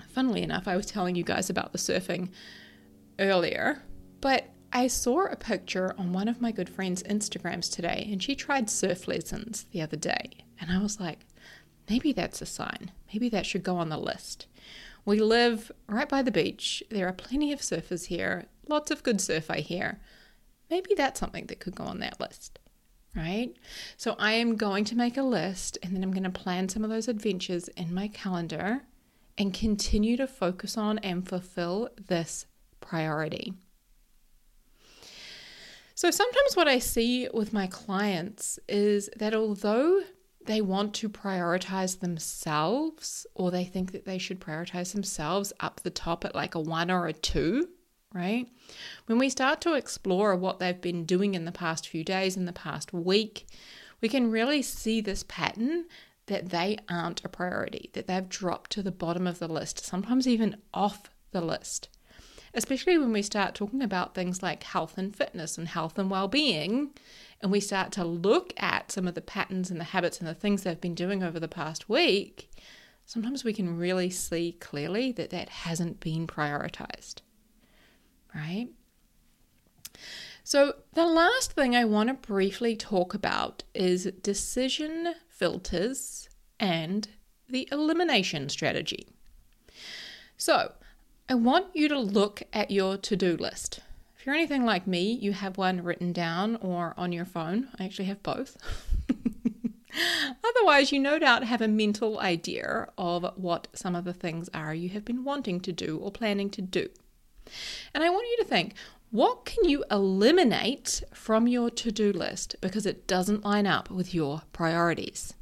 funnily 0.10 0.44
enough, 0.44 0.68
I 0.68 0.76
was 0.76 0.86
telling 0.86 1.16
you 1.16 1.24
guys 1.24 1.50
about 1.50 1.72
the 1.72 1.80
surfing 1.80 2.30
earlier, 3.18 3.82
but 4.22 4.50
I 4.72 4.88
saw 4.88 5.26
a 5.26 5.36
picture 5.36 5.96
on 5.98 6.14
one 6.14 6.28
of 6.28 6.42
my 6.42 6.52
good 6.52 6.70
friend's 6.70 7.02
Instagrams 7.04 7.74
today, 7.74 8.08
and 8.12 8.22
she 8.22 8.36
tried 8.36 8.70
surf 8.70 9.08
lessons 9.08 9.66
the 9.72 9.82
other 9.82 9.98
day. 9.98 10.46
And 10.60 10.72
I 10.72 10.82
was 10.82 11.00
like, 11.00 11.26
maybe 11.90 12.12
that's 12.12 12.42
a 12.42 12.46
sign. 12.46 12.92
Maybe 13.14 13.30
that 13.30 13.46
should 13.46 13.64
go 13.64 13.78
on 13.78 13.90
the 13.90 13.98
list. 13.98 14.48
We 15.06 15.20
live 15.20 15.72
right 15.88 16.10
by 16.10 16.22
the 16.22 16.32
beach. 16.32 16.84
There 16.90 17.08
are 17.08 17.14
plenty 17.14 17.52
of 17.54 17.60
surfers 17.60 18.08
here, 18.08 18.46
lots 18.68 18.92
of 18.92 19.04
good 19.04 19.22
surf, 19.22 19.52
I 19.52 19.60
hear. 19.60 20.00
Maybe 20.70 20.96
that's 20.96 21.20
something 21.20 21.46
that 21.46 21.60
could 21.60 21.76
go 21.76 21.84
on 21.84 22.00
that 22.00 22.20
list, 22.20 22.58
right? 23.16 23.54
So 23.98 24.16
I 24.18 24.34
am 24.34 24.56
going 24.56 24.84
to 24.86 24.96
make 24.96 25.16
a 25.16 25.24
list 25.24 25.78
and 25.84 25.96
then 25.96 26.04
I'm 26.04 26.12
going 26.12 26.24
to 26.24 26.30
plan 26.32 26.70
some 26.70 26.84
of 26.84 26.90
those 26.90 27.08
adventures 27.08 27.68
in 27.70 27.94
my 27.94 28.08
calendar 28.08 28.82
and 29.38 29.54
continue 29.54 30.18
to 30.18 30.28
focus 30.28 30.78
on 30.78 30.98
and 31.00 31.28
fulfill 31.28 31.90
this 32.08 32.48
priority. 32.82 33.54
So 35.94 36.12
sometimes 36.12 36.56
what 36.56 36.68
I 36.68 36.80
see 36.80 37.30
with 37.34 37.54
my 37.54 37.68
clients 37.68 38.60
is 38.68 39.10
that 39.16 39.34
although 39.34 40.02
they 40.46 40.62
want 40.62 40.94
to 40.96 41.10
prioritize 41.10 42.00
themselves 42.00 43.26
or 43.36 43.52
they 43.52 43.66
think 43.66 43.92
that 43.92 44.06
they 44.06 44.18
should 44.18 44.40
prioritize 44.40 44.94
themselves 44.94 45.54
up 45.60 45.82
the 45.82 45.90
top 45.90 46.26
at 46.26 46.36
like 46.36 46.56
a 46.56 46.60
one 46.60 46.90
or 46.90 47.08
a 47.08 47.14
two, 47.14 47.70
right? 48.14 48.48
When 49.06 49.18
we 49.18 49.30
start 49.30 49.62
to 49.62 49.74
explore 49.74 50.36
what 50.36 50.60
they've 50.60 50.80
been 50.80 51.06
doing 51.06 51.36
in 51.36 51.46
the 51.46 51.52
past 51.52 51.88
few 51.88 52.04
days, 52.04 52.38
in 52.38 52.46
the 52.46 52.54
past 52.54 52.94
week, 52.94 53.48
we 54.02 54.10
can 54.10 54.32
really 54.32 54.62
see 54.62 55.02
this 55.02 55.24
pattern 55.28 55.86
that 56.28 56.50
they 56.50 56.78
aren't 56.90 57.24
a 57.24 57.30
priority, 57.30 57.92
that 57.94 58.08
they've 58.08 58.28
dropped 58.28 58.72
to 58.72 58.84
the 58.84 58.92
bottom 58.92 59.28
of 59.28 59.40
the 59.40 59.48
list, 59.48 59.86
sometimes 59.86 60.28
even 60.28 60.58
off 60.74 61.10
the 61.32 61.42
list 61.42 61.90
especially 62.56 62.98
when 62.98 63.12
we 63.12 63.22
start 63.22 63.54
talking 63.54 63.84
about 63.84 64.16
things 64.16 64.42
like 64.42 64.64
health 64.64 64.98
and 64.98 65.16
fitness 65.16 65.58
and 65.58 65.68
health 65.68 66.00
and 66.00 66.10
well-being 66.10 66.90
and 67.46 67.52
we 67.52 67.60
start 67.60 67.92
to 67.92 68.04
look 68.04 68.54
at 68.58 68.92
some 68.92 69.08
of 69.08 69.14
the 69.14 69.22
patterns 69.22 69.70
and 69.70 69.80
the 69.80 69.84
habits 69.84 70.18
and 70.18 70.28
the 70.28 70.34
things 70.34 70.64
they've 70.64 70.82
been 70.82 70.96
doing 70.96 71.22
over 71.22 71.40
the 71.40 71.48
past 71.48 71.88
week 71.88 72.50
sometimes 73.06 73.44
we 73.44 73.54
can 73.54 73.78
really 73.78 74.10
see 74.10 74.54
clearly 74.54 75.12
that 75.12 75.30
that 75.30 75.50
hasn't 75.50 76.00
been 76.00 76.26
prioritized 76.26 77.18
right 78.34 78.70
so 80.44 80.74
the 80.96 81.06
last 81.06 81.52
thing 81.52 81.76
i 81.76 81.86
want 81.86 82.10
to 82.10 82.16
briefly 82.16 82.76
talk 82.76 83.14
about 83.14 83.62
is 83.76 84.12
decision 84.24 85.14
filters 85.30 86.28
and 86.60 87.10
the 87.48 87.70
elimination 87.72 88.50
strategy 88.50 89.08
so 90.36 90.72
I 91.28 91.34
want 91.34 91.68
you 91.74 91.88
to 91.90 91.98
look 91.98 92.44
at 92.54 92.70
your 92.70 92.98
to 92.98 93.16
do 93.16 93.36
list. 93.36 93.80
If 94.26 94.28
you're 94.30 94.38
anything 94.38 94.66
like 94.66 94.88
me, 94.88 95.12
you 95.12 95.34
have 95.34 95.56
one 95.56 95.84
written 95.84 96.12
down 96.12 96.56
or 96.56 96.96
on 96.98 97.12
your 97.12 97.26
phone. 97.26 97.68
I 97.78 97.86
actually 97.86 98.06
have 98.06 98.24
both. 98.24 98.58
Otherwise, 100.44 100.92
you 100.92 101.00
no 101.00 101.20
doubt 101.20 101.44
have 101.44 101.62
a 101.62 101.68
mental 101.68 102.20
idea 102.20 102.88
of 102.98 103.34
what 103.36 103.68
some 103.74 103.94
of 103.94 104.04
the 104.04 104.14
things 104.14 104.50
are 104.52 104.74
you 104.74 104.90
have 104.90 105.06
been 105.06 105.24
wanting 105.24 105.60
to 105.60 105.72
do 105.72 106.00
or 106.00 106.10
planning 106.10 106.50
to 106.50 106.64
do. 106.64 106.90
And 107.94 108.04
I 108.04 108.10
want 108.10 108.26
you 108.32 108.38
to 108.38 108.50
think 108.50 108.74
what 109.12 109.46
can 109.46 109.70
you 109.70 109.86
eliminate 109.92 111.04
from 111.14 111.48
your 111.48 111.70
to 111.70 111.92
do 111.92 112.12
list 112.12 112.56
because 112.62 112.88
it 112.88 113.06
doesn't 113.06 113.46
line 113.46 113.68
up 113.68 113.92
with 113.92 114.16
your 114.16 114.42
priorities? 114.54 115.36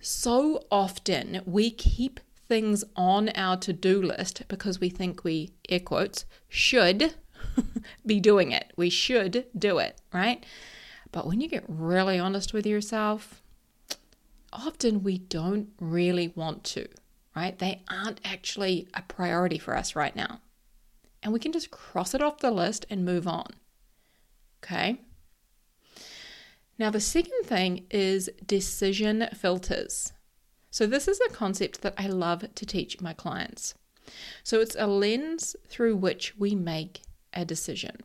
So 0.00 0.64
often 0.68 1.42
we 1.46 1.70
keep 1.70 2.18
things 2.48 2.82
on 2.96 3.28
our 3.36 3.56
to 3.58 3.72
do 3.72 4.02
list 4.02 4.42
because 4.48 4.80
we 4.80 4.88
think 4.88 5.22
we, 5.22 5.52
air 5.68 5.78
quotes, 5.78 6.24
should 6.48 7.14
be 8.06 8.20
doing 8.20 8.52
it. 8.52 8.72
We 8.76 8.90
should 8.90 9.46
do 9.56 9.78
it, 9.78 10.00
right? 10.12 10.44
But 11.12 11.26
when 11.26 11.40
you 11.40 11.48
get 11.48 11.64
really 11.66 12.18
honest 12.18 12.52
with 12.52 12.66
yourself, 12.66 13.42
often 14.52 15.02
we 15.02 15.18
don't 15.18 15.68
really 15.80 16.28
want 16.28 16.64
to, 16.64 16.88
right? 17.34 17.58
They 17.58 17.82
aren't 17.88 18.20
actually 18.24 18.88
a 18.94 19.02
priority 19.02 19.58
for 19.58 19.76
us 19.76 19.96
right 19.96 20.14
now. 20.14 20.40
And 21.22 21.32
we 21.32 21.40
can 21.40 21.52
just 21.52 21.70
cross 21.70 22.14
it 22.14 22.22
off 22.22 22.38
the 22.38 22.50
list 22.50 22.86
and 22.90 23.04
move 23.04 23.26
on. 23.26 23.46
Okay? 24.62 25.00
Now, 26.78 26.90
the 26.90 27.00
second 27.00 27.44
thing 27.44 27.86
is 27.90 28.28
decision 28.44 29.28
filters. 29.34 30.12
So, 30.70 30.86
this 30.86 31.08
is 31.08 31.20
a 31.26 31.32
concept 31.32 31.80
that 31.80 31.94
I 31.96 32.06
love 32.06 32.54
to 32.54 32.66
teach 32.66 33.00
my 33.00 33.14
clients. 33.14 33.74
So, 34.44 34.60
it's 34.60 34.76
a 34.78 34.86
lens 34.86 35.56
through 35.68 35.96
which 35.96 36.36
we 36.36 36.54
make 36.54 37.00
a 37.36 37.44
decision, 37.44 37.98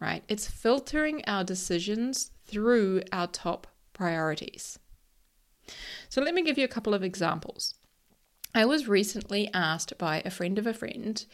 right? 0.00 0.24
It's 0.28 0.48
filtering 0.48 1.22
our 1.26 1.44
decisions 1.44 2.32
through 2.46 3.02
our 3.12 3.28
top 3.28 3.68
priorities. 3.92 4.78
So, 6.08 6.20
let 6.20 6.34
me 6.34 6.42
give 6.42 6.58
you 6.58 6.64
a 6.64 6.68
couple 6.68 6.94
of 6.94 7.04
examples. 7.04 7.74
I 8.54 8.64
was 8.64 8.88
recently 8.88 9.48
asked 9.54 9.96
by 9.96 10.22
a 10.24 10.30
friend 10.30 10.58
of 10.58 10.66
a 10.66 10.74
friend 10.74 11.24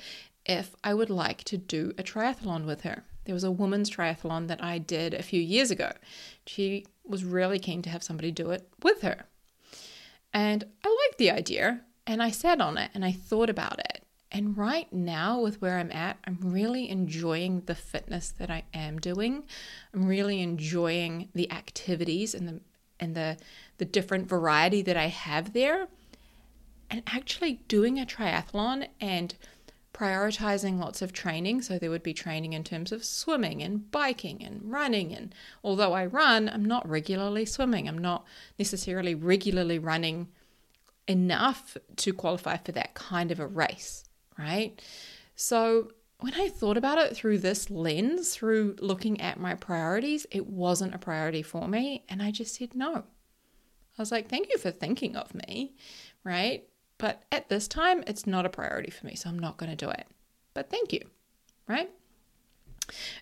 if 0.44 0.74
I 0.84 0.94
would 0.94 1.10
like 1.10 1.44
to 1.44 1.56
do 1.56 1.92
a 1.98 2.02
triathlon 2.02 2.64
with 2.64 2.82
her. 2.82 3.04
There 3.24 3.34
was 3.34 3.44
a 3.44 3.50
women's 3.50 3.90
triathlon 3.90 4.48
that 4.48 4.62
I 4.62 4.78
did 4.78 5.14
a 5.14 5.22
few 5.22 5.40
years 5.40 5.70
ago. 5.70 5.92
She 6.46 6.86
was 7.04 7.24
really 7.24 7.58
keen 7.58 7.82
to 7.82 7.90
have 7.90 8.02
somebody 8.02 8.30
do 8.30 8.50
it 8.50 8.68
with 8.82 9.02
her. 9.02 9.26
And 10.32 10.64
I 10.84 10.88
liked 10.88 11.18
the 11.18 11.30
idea 11.30 11.80
and 12.06 12.22
I 12.22 12.30
sat 12.30 12.60
on 12.60 12.78
it 12.78 12.90
and 12.94 13.04
I 13.04 13.12
thought 13.12 13.50
about 13.50 13.80
it. 13.80 13.97
And 14.30 14.58
right 14.58 14.92
now, 14.92 15.40
with 15.40 15.60
where 15.62 15.78
I'm 15.78 15.90
at, 15.90 16.18
I'm 16.24 16.38
really 16.42 16.88
enjoying 16.88 17.62
the 17.62 17.74
fitness 17.74 18.30
that 18.38 18.50
I 18.50 18.64
am 18.74 18.98
doing. 18.98 19.44
I'm 19.94 20.06
really 20.06 20.42
enjoying 20.42 21.30
the 21.34 21.50
activities 21.50 22.34
and 22.34 22.46
the 22.48 22.60
and 23.00 23.14
the 23.14 23.38
the 23.78 23.84
different 23.84 24.28
variety 24.28 24.82
that 24.82 24.96
I 24.96 25.06
have 25.06 25.52
there. 25.52 25.88
And 26.90 27.02
actually 27.06 27.60
doing 27.68 27.98
a 27.98 28.06
triathlon 28.06 28.88
and 29.00 29.34
prioritizing 29.98 30.78
lots 30.78 31.02
of 31.02 31.12
training. 31.12 31.62
So 31.62 31.78
there 31.78 31.90
would 31.90 32.02
be 32.02 32.14
training 32.14 32.52
in 32.52 32.64
terms 32.64 32.92
of 32.92 33.04
swimming 33.04 33.62
and 33.62 33.90
biking 33.90 34.44
and 34.44 34.60
running. 34.64 35.12
And 35.14 35.34
although 35.64 35.92
I 35.92 36.06
run, 36.06 36.48
I'm 36.48 36.64
not 36.64 36.88
regularly 36.88 37.44
swimming. 37.44 37.88
I'm 37.88 37.98
not 37.98 38.24
necessarily 38.58 39.14
regularly 39.14 39.78
running 39.78 40.28
enough 41.08 41.76
to 41.96 42.12
qualify 42.12 42.58
for 42.58 42.72
that 42.72 42.94
kind 42.94 43.32
of 43.32 43.40
a 43.40 43.46
race, 43.46 44.04
right? 44.38 44.80
So 45.34 45.90
when 46.20 46.34
I 46.34 46.48
thought 46.48 46.76
about 46.76 46.98
it 46.98 47.14
through 47.14 47.38
this 47.38 47.70
lens, 47.70 48.34
through 48.34 48.76
looking 48.80 49.20
at 49.20 49.38
my 49.38 49.54
priorities, 49.54 50.26
it 50.30 50.46
wasn't 50.46 50.94
a 50.94 50.98
priority 50.98 51.42
for 51.42 51.68
me. 51.68 52.04
And 52.08 52.22
I 52.22 52.30
just 52.30 52.54
said 52.54 52.74
no. 52.74 53.04
I 53.98 54.02
was 54.02 54.12
like, 54.12 54.28
thank 54.28 54.48
you 54.50 54.58
for 54.58 54.70
thinking 54.70 55.16
of 55.16 55.34
me, 55.34 55.74
right? 56.24 56.64
But 56.98 57.24
at 57.30 57.48
this 57.48 57.68
time, 57.68 58.02
it's 58.06 58.26
not 58.26 58.46
a 58.46 58.50
priority 58.50 58.90
for 58.90 59.06
me, 59.06 59.14
so 59.14 59.28
I'm 59.28 59.38
not 59.38 59.56
going 59.56 59.70
to 59.70 59.76
do 59.76 59.90
it. 59.90 60.06
But 60.54 60.70
thank 60.70 60.92
you, 60.92 61.02
right? 61.68 61.90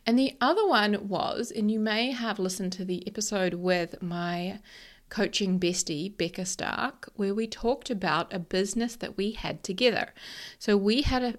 And 0.06 0.18
the 0.18 0.36
other 0.40 0.66
one 0.66 1.08
was, 1.08 1.50
and 1.50 1.70
you 1.70 1.80
may 1.80 2.12
have 2.12 2.38
listened 2.38 2.72
to 2.74 2.84
the 2.84 3.06
episode 3.06 3.54
with 3.54 4.00
my 4.02 4.60
coaching 5.08 5.58
bestie, 5.60 6.16
Becca 6.16 6.44
Stark, 6.44 7.08
where 7.14 7.34
we 7.34 7.46
talked 7.46 7.90
about 7.90 8.32
a 8.32 8.38
business 8.38 8.96
that 8.96 9.16
we 9.16 9.32
had 9.32 9.62
together. 9.62 10.12
So 10.58 10.76
we 10.76 11.02
had 11.02 11.22
a 11.22 11.34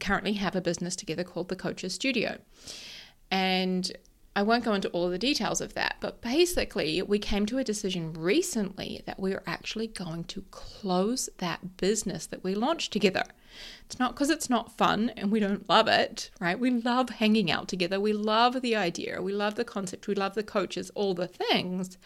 currently 0.00 0.34
have 0.34 0.56
a 0.56 0.60
business 0.60 0.96
together 0.96 1.24
called 1.24 1.48
the 1.48 1.56
Coaches 1.56 1.94
Studio. 1.94 2.38
And 3.30 3.90
I 4.34 4.42
won't 4.42 4.64
go 4.64 4.72
into 4.72 4.88
all 4.90 5.10
the 5.10 5.18
details 5.18 5.60
of 5.60 5.74
that, 5.74 5.96
but 6.00 6.22
basically, 6.22 7.02
we 7.02 7.18
came 7.18 7.44
to 7.46 7.58
a 7.58 7.64
decision 7.64 8.14
recently 8.14 9.02
that 9.04 9.20
we 9.20 9.34
are 9.34 9.42
actually 9.46 9.88
going 9.88 10.24
to 10.24 10.42
close 10.50 11.28
that 11.36 11.76
business 11.76 12.26
that 12.26 12.42
we 12.42 12.54
launched 12.54 12.92
together. 12.92 13.24
It's 13.84 13.98
not 13.98 14.14
because 14.14 14.30
it's 14.30 14.48
not 14.48 14.76
fun 14.78 15.10
and 15.18 15.30
we 15.30 15.38
don't 15.38 15.68
love 15.68 15.86
it, 15.86 16.30
right? 16.40 16.58
We 16.58 16.70
love 16.70 17.10
hanging 17.10 17.50
out 17.50 17.68
together. 17.68 18.00
We 18.00 18.14
love 18.14 18.62
the 18.62 18.74
idea. 18.74 19.20
We 19.20 19.34
love 19.34 19.56
the 19.56 19.64
concept. 19.64 20.08
We 20.08 20.14
love 20.14 20.34
the 20.34 20.42
coaches, 20.42 20.90
all 20.94 21.12
the 21.12 21.28
things. 21.28 21.98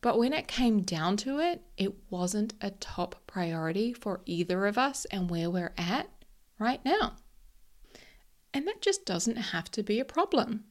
But 0.00 0.18
when 0.18 0.32
it 0.32 0.48
came 0.48 0.82
down 0.82 1.16
to 1.18 1.38
it, 1.38 1.62
it 1.76 1.94
wasn't 2.08 2.54
a 2.60 2.70
top 2.70 3.26
priority 3.26 3.92
for 3.92 4.22
either 4.24 4.66
of 4.66 4.78
us 4.78 5.04
and 5.06 5.28
where 5.28 5.50
we're 5.50 5.74
at 5.76 6.08
right 6.58 6.82
now. 6.84 7.16
And 8.54 8.66
that 8.66 8.80
just 8.80 9.04
doesn't 9.04 9.36
have 9.36 9.70
to 9.72 9.82
be 9.82 10.00
a 10.00 10.04
problem 10.04 10.64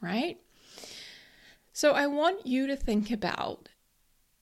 right? 0.00 0.38
So 1.72 1.92
I 1.92 2.06
want 2.06 2.46
you 2.46 2.66
to 2.66 2.76
think 2.76 3.10
about 3.10 3.68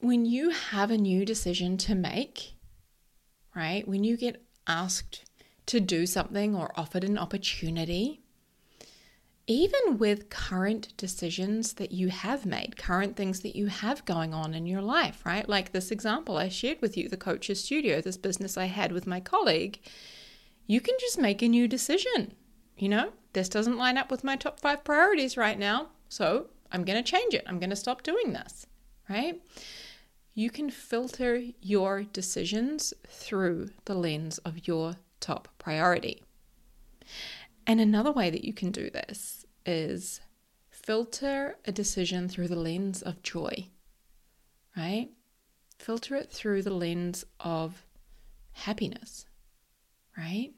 when 0.00 0.26
you 0.26 0.50
have 0.50 0.90
a 0.90 0.98
new 0.98 1.24
decision 1.24 1.76
to 1.78 1.94
make, 1.94 2.54
right? 3.54 3.86
When 3.88 4.04
you 4.04 4.16
get 4.16 4.44
asked 4.66 5.24
to 5.66 5.80
do 5.80 6.06
something 6.06 6.54
or 6.54 6.72
offered 6.76 7.04
an 7.04 7.18
opportunity, 7.18 8.23
even 9.46 9.98
with 9.98 10.30
current 10.30 10.96
decisions 10.96 11.74
that 11.74 11.92
you 11.92 12.08
have 12.08 12.46
made, 12.46 12.76
current 12.76 13.16
things 13.16 13.40
that 13.40 13.56
you 13.56 13.66
have 13.66 14.04
going 14.04 14.32
on 14.32 14.54
in 14.54 14.66
your 14.66 14.80
life, 14.80 15.24
right? 15.26 15.48
Like 15.48 15.72
this 15.72 15.90
example 15.90 16.36
I 16.38 16.48
shared 16.48 16.80
with 16.80 16.96
you, 16.96 17.08
the 17.08 17.16
Coaches 17.16 17.62
Studio, 17.62 18.00
this 18.00 18.16
business 18.16 18.56
I 18.56 18.66
had 18.66 18.92
with 18.92 19.06
my 19.06 19.20
colleague, 19.20 19.80
you 20.66 20.80
can 20.80 20.94
just 20.98 21.18
make 21.18 21.42
a 21.42 21.48
new 21.48 21.68
decision, 21.68 22.32
you 22.78 22.88
know? 22.88 23.12
this 23.34 23.48
doesn't 23.48 23.76
line 23.76 23.98
up 23.98 24.10
with 24.10 24.24
my 24.24 24.36
top 24.36 24.58
five 24.58 24.82
priorities 24.82 25.36
right 25.36 25.58
now. 25.58 25.88
So 26.08 26.46
I'm 26.72 26.84
going 26.84 27.02
to 27.02 27.10
change 27.10 27.34
it. 27.34 27.44
I'm 27.46 27.58
going 27.58 27.70
to 27.70 27.76
stop 27.76 28.02
doing 28.02 28.32
this, 28.32 28.66
right? 29.08 29.40
You 30.34 30.50
can 30.50 30.70
filter 30.70 31.42
your 31.60 32.04
decisions 32.04 32.94
through 33.06 33.70
the 33.84 33.94
lens 33.94 34.38
of 34.38 34.66
your 34.66 34.96
top 35.20 35.48
priority. 35.58 36.23
And 37.66 37.80
another 37.80 38.12
way 38.12 38.30
that 38.30 38.44
you 38.44 38.52
can 38.52 38.70
do 38.70 38.90
this 38.90 39.46
is 39.64 40.20
filter 40.70 41.56
a 41.64 41.72
decision 41.72 42.28
through 42.28 42.48
the 42.48 42.56
lens 42.56 43.00
of 43.02 43.22
joy, 43.22 43.68
right? 44.76 45.08
Filter 45.78 46.16
it 46.16 46.30
through 46.30 46.62
the 46.62 46.74
lens 46.74 47.24
of 47.40 47.86
happiness, 48.52 49.26
right? 50.16 50.52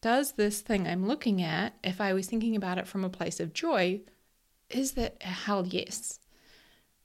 Does 0.00 0.32
this 0.32 0.60
thing 0.60 0.86
I'm 0.86 1.06
looking 1.06 1.42
at, 1.42 1.74
if 1.82 2.00
I 2.00 2.12
was 2.12 2.26
thinking 2.26 2.54
about 2.54 2.78
it 2.78 2.86
from 2.86 3.04
a 3.04 3.10
place 3.10 3.40
of 3.40 3.52
joy, 3.52 4.00
is 4.70 4.92
that 4.92 5.16
a 5.22 5.28
hell 5.28 5.66
yes? 5.66 6.20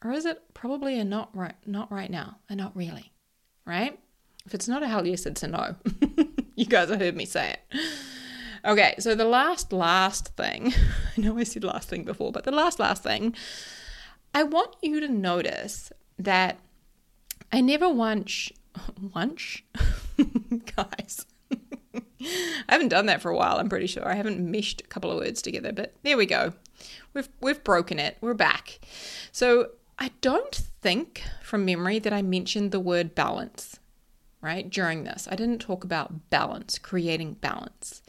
Or 0.04 0.12
is 0.12 0.26
it 0.26 0.54
probably 0.54 1.00
a 1.00 1.06
not 1.06 1.36
right 1.36 1.56
not 1.66 1.92
right 1.92 2.12
now, 2.12 2.38
a 2.50 2.56
not 2.56 2.76
really? 2.76 3.14
Right? 3.66 3.98
If 4.46 4.54
it's 4.54 4.68
not 4.68 4.84
a 4.84 4.88
hell 4.88 5.08
yes, 5.08 5.26
it's 5.26 5.44
a 5.44 5.48
no. 5.48 5.76
you 6.56 6.66
guys 6.66 6.90
have 6.90 7.00
heard 7.00 7.16
me 7.16 7.26
say 7.26 7.54
it. 7.54 7.80
Okay, 8.66 8.96
so 8.98 9.14
the 9.14 9.26
last, 9.26 9.74
last 9.74 10.30
thing, 10.38 10.74
I 11.18 11.22
know 11.22 11.38
I 11.38 11.44
said 11.44 11.66
last 11.66 11.90
thing 11.90 12.04
before, 12.04 12.32
but 12.32 12.46
the 12.46 12.52
last, 12.52 12.80
last 12.80 13.04
thing, 13.04 13.36
I 14.34 14.44
want 14.44 14.76
you 14.82 15.02
to 15.02 15.08
notice 15.10 15.92
that 16.18 16.60
I 17.52 17.60
never 17.60 17.90
once, 17.90 18.52
once, 19.14 19.62
guys, 20.78 21.26
I 21.94 22.02
haven't 22.70 22.88
done 22.88 23.08
that 23.08 23.22
for 23.22 23.30
a 23.30 23.36
while, 23.36 23.58
I'm 23.58 23.68
pretty 23.68 23.88
sure. 23.88 24.08
I 24.08 24.16
haven't 24.16 24.40
meshed 24.40 24.80
a 24.80 24.88
couple 24.88 25.12
of 25.12 25.18
words 25.18 25.42
together, 25.42 25.74
but 25.74 25.94
there 26.04 26.16
we 26.16 26.26
go. 26.26 26.54
We've, 27.14 27.30
we've 27.42 27.64
broken 27.66 28.00
it. 28.00 28.18
We're 28.22 28.34
back. 28.34 28.80
So 29.34 29.72
I 30.00 30.12
don't 30.22 30.56
think 30.82 31.24
from 31.42 31.66
memory 31.66 32.00
that 32.00 32.14
I 32.14 32.22
mentioned 32.22 32.72
the 32.72 32.80
word 32.80 33.14
balance, 33.14 33.78
right, 34.42 34.70
during 34.70 35.04
this. 35.04 35.28
I 35.30 35.36
didn't 35.36 35.60
talk 35.60 35.84
about 35.84 36.30
balance, 36.30 36.78
creating 36.78 37.34
balance. 37.34 38.02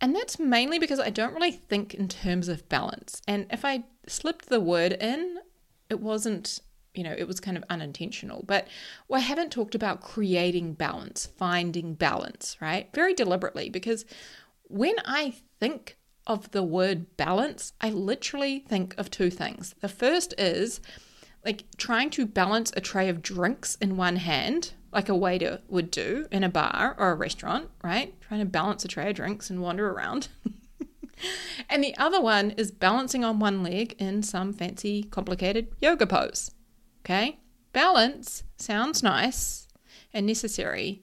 And 0.00 0.14
that's 0.14 0.38
mainly 0.38 0.78
because 0.78 1.00
I 1.00 1.10
don't 1.10 1.34
really 1.34 1.52
think 1.52 1.94
in 1.94 2.08
terms 2.08 2.48
of 2.48 2.68
balance. 2.68 3.22
And 3.26 3.46
if 3.50 3.64
I 3.64 3.84
slipped 4.06 4.48
the 4.48 4.60
word 4.60 4.92
in, 5.00 5.38
it 5.88 6.00
wasn't, 6.00 6.60
you 6.94 7.04
know, 7.04 7.14
it 7.16 7.26
was 7.26 7.40
kind 7.40 7.56
of 7.56 7.64
unintentional. 7.70 8.44
But 8.46 8.68
well, 9.08 9.20
I 9.20 9.24
haven't 9.24 9.52
talked 9.52 9.74
about 9.74 10.00
creating 10.02 10.74
balance, 10.74 11.26
finding 11.38 11.94
balance, 11.94 12.56
right? 12.60 12.88
Very 12.94 13.14
deliberately, 13.14 13.70
because 13.70 14.04
when 14.64 14.96
I 15.04 15.34
think 15.60 15.96
of 16.26 16.50
the 16.50 16.62
word 16.62 17.16
balance, 17.16 17.72
I 17.80 17.90
literally 17.90 18.60
think 18.60 18.94
of 18.98 19.10
two 19.10 19.30
things. 19.30 19.74
The 19.80 19.88
first 19.88 20.34
is 20.38 20.80
like 21.44 21.64
trying 21.76 22.10
to 22.10 22.26
balance 22.26 22.72
a 22.74 22.80
tray 22.80 23.08
of 23.08 23.22
drinks 23.22 23.76
in 23.76 23.96
one 23.96 24.16
hand, 24.16 24.72
like 24.94 25.08
a 25.08 25.16
waiter 25.16 25.60
would 25.68 25.90
do 25.90 26.26
in 26.30 26.44
a 26.44 26.48
bar 26.48 26.94
or 26.98 27.10
a 27.10 27.16
restaurant, 27.16 27.68
right? 27.82 28.18
Trying 28.20 28.40
to 28.40 28.46
balance 28.46 28.84
a 28.84 28.88
tray 28.88 29.10
of 29.10 29.16
drinks 29.16 29.50
and 29.50 29.60
wander 29.60 29.90
around. 29.90 30.28
and 31.68 31.82
the 31.82 31.96
other 31.98 32.20
one 32.20 32.52
is 32.52 32.70
balancing 32.70 33.24
on 33.24 33.40
one 33.40 33.62
leg 33.62 33.94
in 33.98 34.22
some 34.22 34.52
fancy, 34.52 35.02
complicated 35.02 35.68
yoga 35.80 36.06
pose. 36.06 36.52
Okay? 37.04 37.38
Balance 37.72 38.44
sounds 38.56 39.02
nice 39.02 39.66
and 40.12 40.26
necessary, 40.26 41.02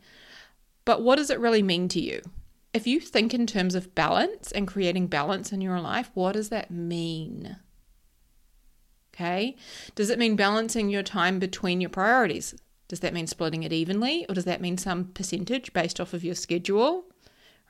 but 0.85 1.01
what 1.01 1.17
does 1.17 1.29
it 1.29 1.39
really 1.39 1.61
mean 1.61 1.89
to 1.89 1.99
you? 1.99 2.21
If 2.73 2.87
you 2.87 3.01
think 3.01 3.33
in 3.33 3.45
terms 3.45 3.75
of 3.75 3.93
balance 3.93 4.51
and 4.53 4.67
creating 4.67 5.07
balance 5.07 5.51
in 5.51 5.59
your 5.59 5.81
life, 5.81 6.09
what 6.13 6.31
does 6.31 6.47
that 6.49 6.71
mean? 6.71 7.57
Okay. 9.13 9.57
Does 9.93 10.09
it 10.09 10.17
mean 10.17 10.37
balancing 10.37 10.89
your 10.89 11.03
time 11.03 11.37
between 11.37 11.81
your 11.81 11.89
priorities? 11.89 12.55
Does 12.91 12.99
that 12.99 13.13
mean 13.13 13.25
splitting 13.25 13.63
it 13.63 13.71
evenly 13.71 14.25
or 14.27 14.35
does 14.35 14.43
that 14.43 14.59
mean 14.59 14.77
some 14.77 15.05
percentage 15.05 15.71
based 15.71 16.01
off 16.01 16.13
of 16.13 16.25
your 16.25 16.35
schedule? 16.35 17.05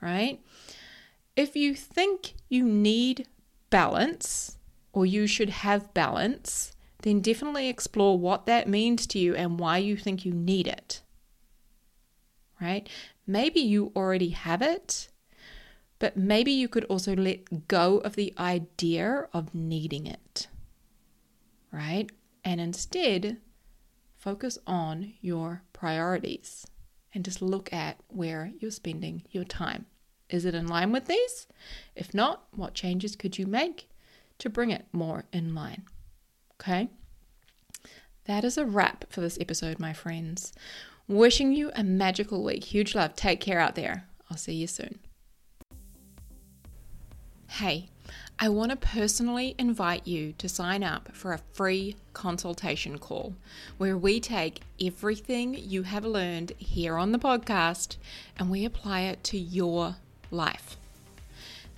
Right? 0.01 0.41
If 1.35 1.55
you 1.55 1.75
think 1.75 2.33
you 2.49 2.63
need 2.63 3.27
balance 3.69 4.57
or 4.93 5.05
you 5.05 5.27
should 5.27 5.51
have 5.51 5.93
balance, 5.93 6.71
then 7.03 7.21
definitely 7.21 7.69
explore 7.69 8.17
what 8.17 8.47
that 8.47 8.67
means 8.67 9.05
to 9.07 9.19
you 9.19 9.35
and 9.35 9.59
why 9.59 9.77
you 9.77 9.95
think 9.95 10.25
you 10.25 10.33
need 10.33 10.65
it. 10.65 11.03
Right? 12.59 12.89
Maybe 13.27 13.59
you 13.59 13.91
already 13.95 14.29
have 14.29 14.63
it, 14.63 15.07
but 15.99 16.17
maybe 16.17 16.51
you 16.51 16.67
could 16.67 16.85
also 16.85 17.15
let 17.15 17.67
go 17.67 17.99
of 17.99 18.15
the 18.15 18.33
idea 18.39 19.27
of 19.33 19.53
needing 19.53 20.07
it. 20.07 20.47
Right? 21.71 22.09
And 22.43 22.59
instead, 22.59 23.37
focus 24.21 24.59
on 24.67 25.13
your 25.19 25.63
priorities 25.73 26.65
and 27.13 27.25
just 27.25 27.41
look 27.41 27.73
at 27.73 27.97
where 28.07 28.51
you're 28.59 28.71
spending 28.71 29.23
your 29.31 29.43
time. 29.43 29.87
Is 30.29 30.45
it 30.45 30.55
in 30.55 30.67
line 30.67 30.91
with 30.91 31.07
these? 31.07 31.47
If 31.95 32.13
not, 32.13 32.43
what 32.51 32.75
changes 32.75 33.15
could 33.15 33.37
you 33.37 33.47
make 33.47 33.89
to 34.37 34.49
bring 34.49 34.69
it 34.69 34.85
more 34.93 35.25
in 35.33 35.55
line? 35.55 35.83
Okay. 36.61 36.89
That 38.25 38.43
is 38.45 38.57
a 38.57 38.65
wrap 38.65 39.05
for 39.09 39.21
this 39.21 39.39
episode, 39.41 39.79
my 39.79 39.91
friends. 39.91 40.53
Wishing 41.07 41.51
you 41.51 41.71
a 41.75 41.83
magical 41.83 42.43
week. 42.43 42.65
Huge 42.65 42.93
love. 42.93 43.15
Take 43.15 43.41
care 43.41 43.59
out 43.59 43.75
there. 43.75 44.05
I'll 44.29 44.37
see 44.37 44.53
you 44.53 44.67
soon. 44.67 44.99
Hey, 47.49 47.89
I 48.39 48.49
want 48.49 48.71
to 48.71 48.75
personally 48.75 49.55
invite 49.57 50.07
you 50.07 50.33
to 50.39 50.49
sign 50.49 50.83
up 50.83 51.09
for 51.13 51.33
a 51.33 51.41
free 51.53 51.95
consultation 52.13 52.97
call 52.97 53.35
where 53.77 53.97
we 53.97 54.19
take 54.19 54.61
everything 54.83 55.53
you 55.53 55.83
have 55.83 56.05
learned 56.05 56.53
here 56.57 56.97
on 56.97 57.11
the 57.11 57.19
podcast 57.19 57.97
and 58.37 58.49
we 58.49 58.65
apply 58.65 59.01
it 59.01 59.23
to 59.25 59.37
your 59.37 59.97
life. 60.31 60.77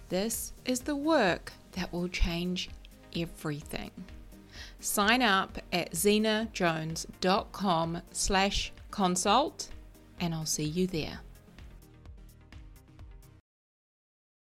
This 0.09 0.53
is 0.65 0.81
the 0.81 0.95
work 0.95 1.53
that 1.73 1.91
will 1.91 2.07
change 2.07 2.69
everything. 3.15 3.91
Sign 4.79 5.21
up 5.21 5.59
at 5.71 5.91
zenajones.com 5.91 8.01
slash 8.11 8.71
consult 8.91 9.69
and 10.19 10.33
I'll 10.33 10.45
see 10.45 10.63
you 10.63 10.87
there. 10.87 11.19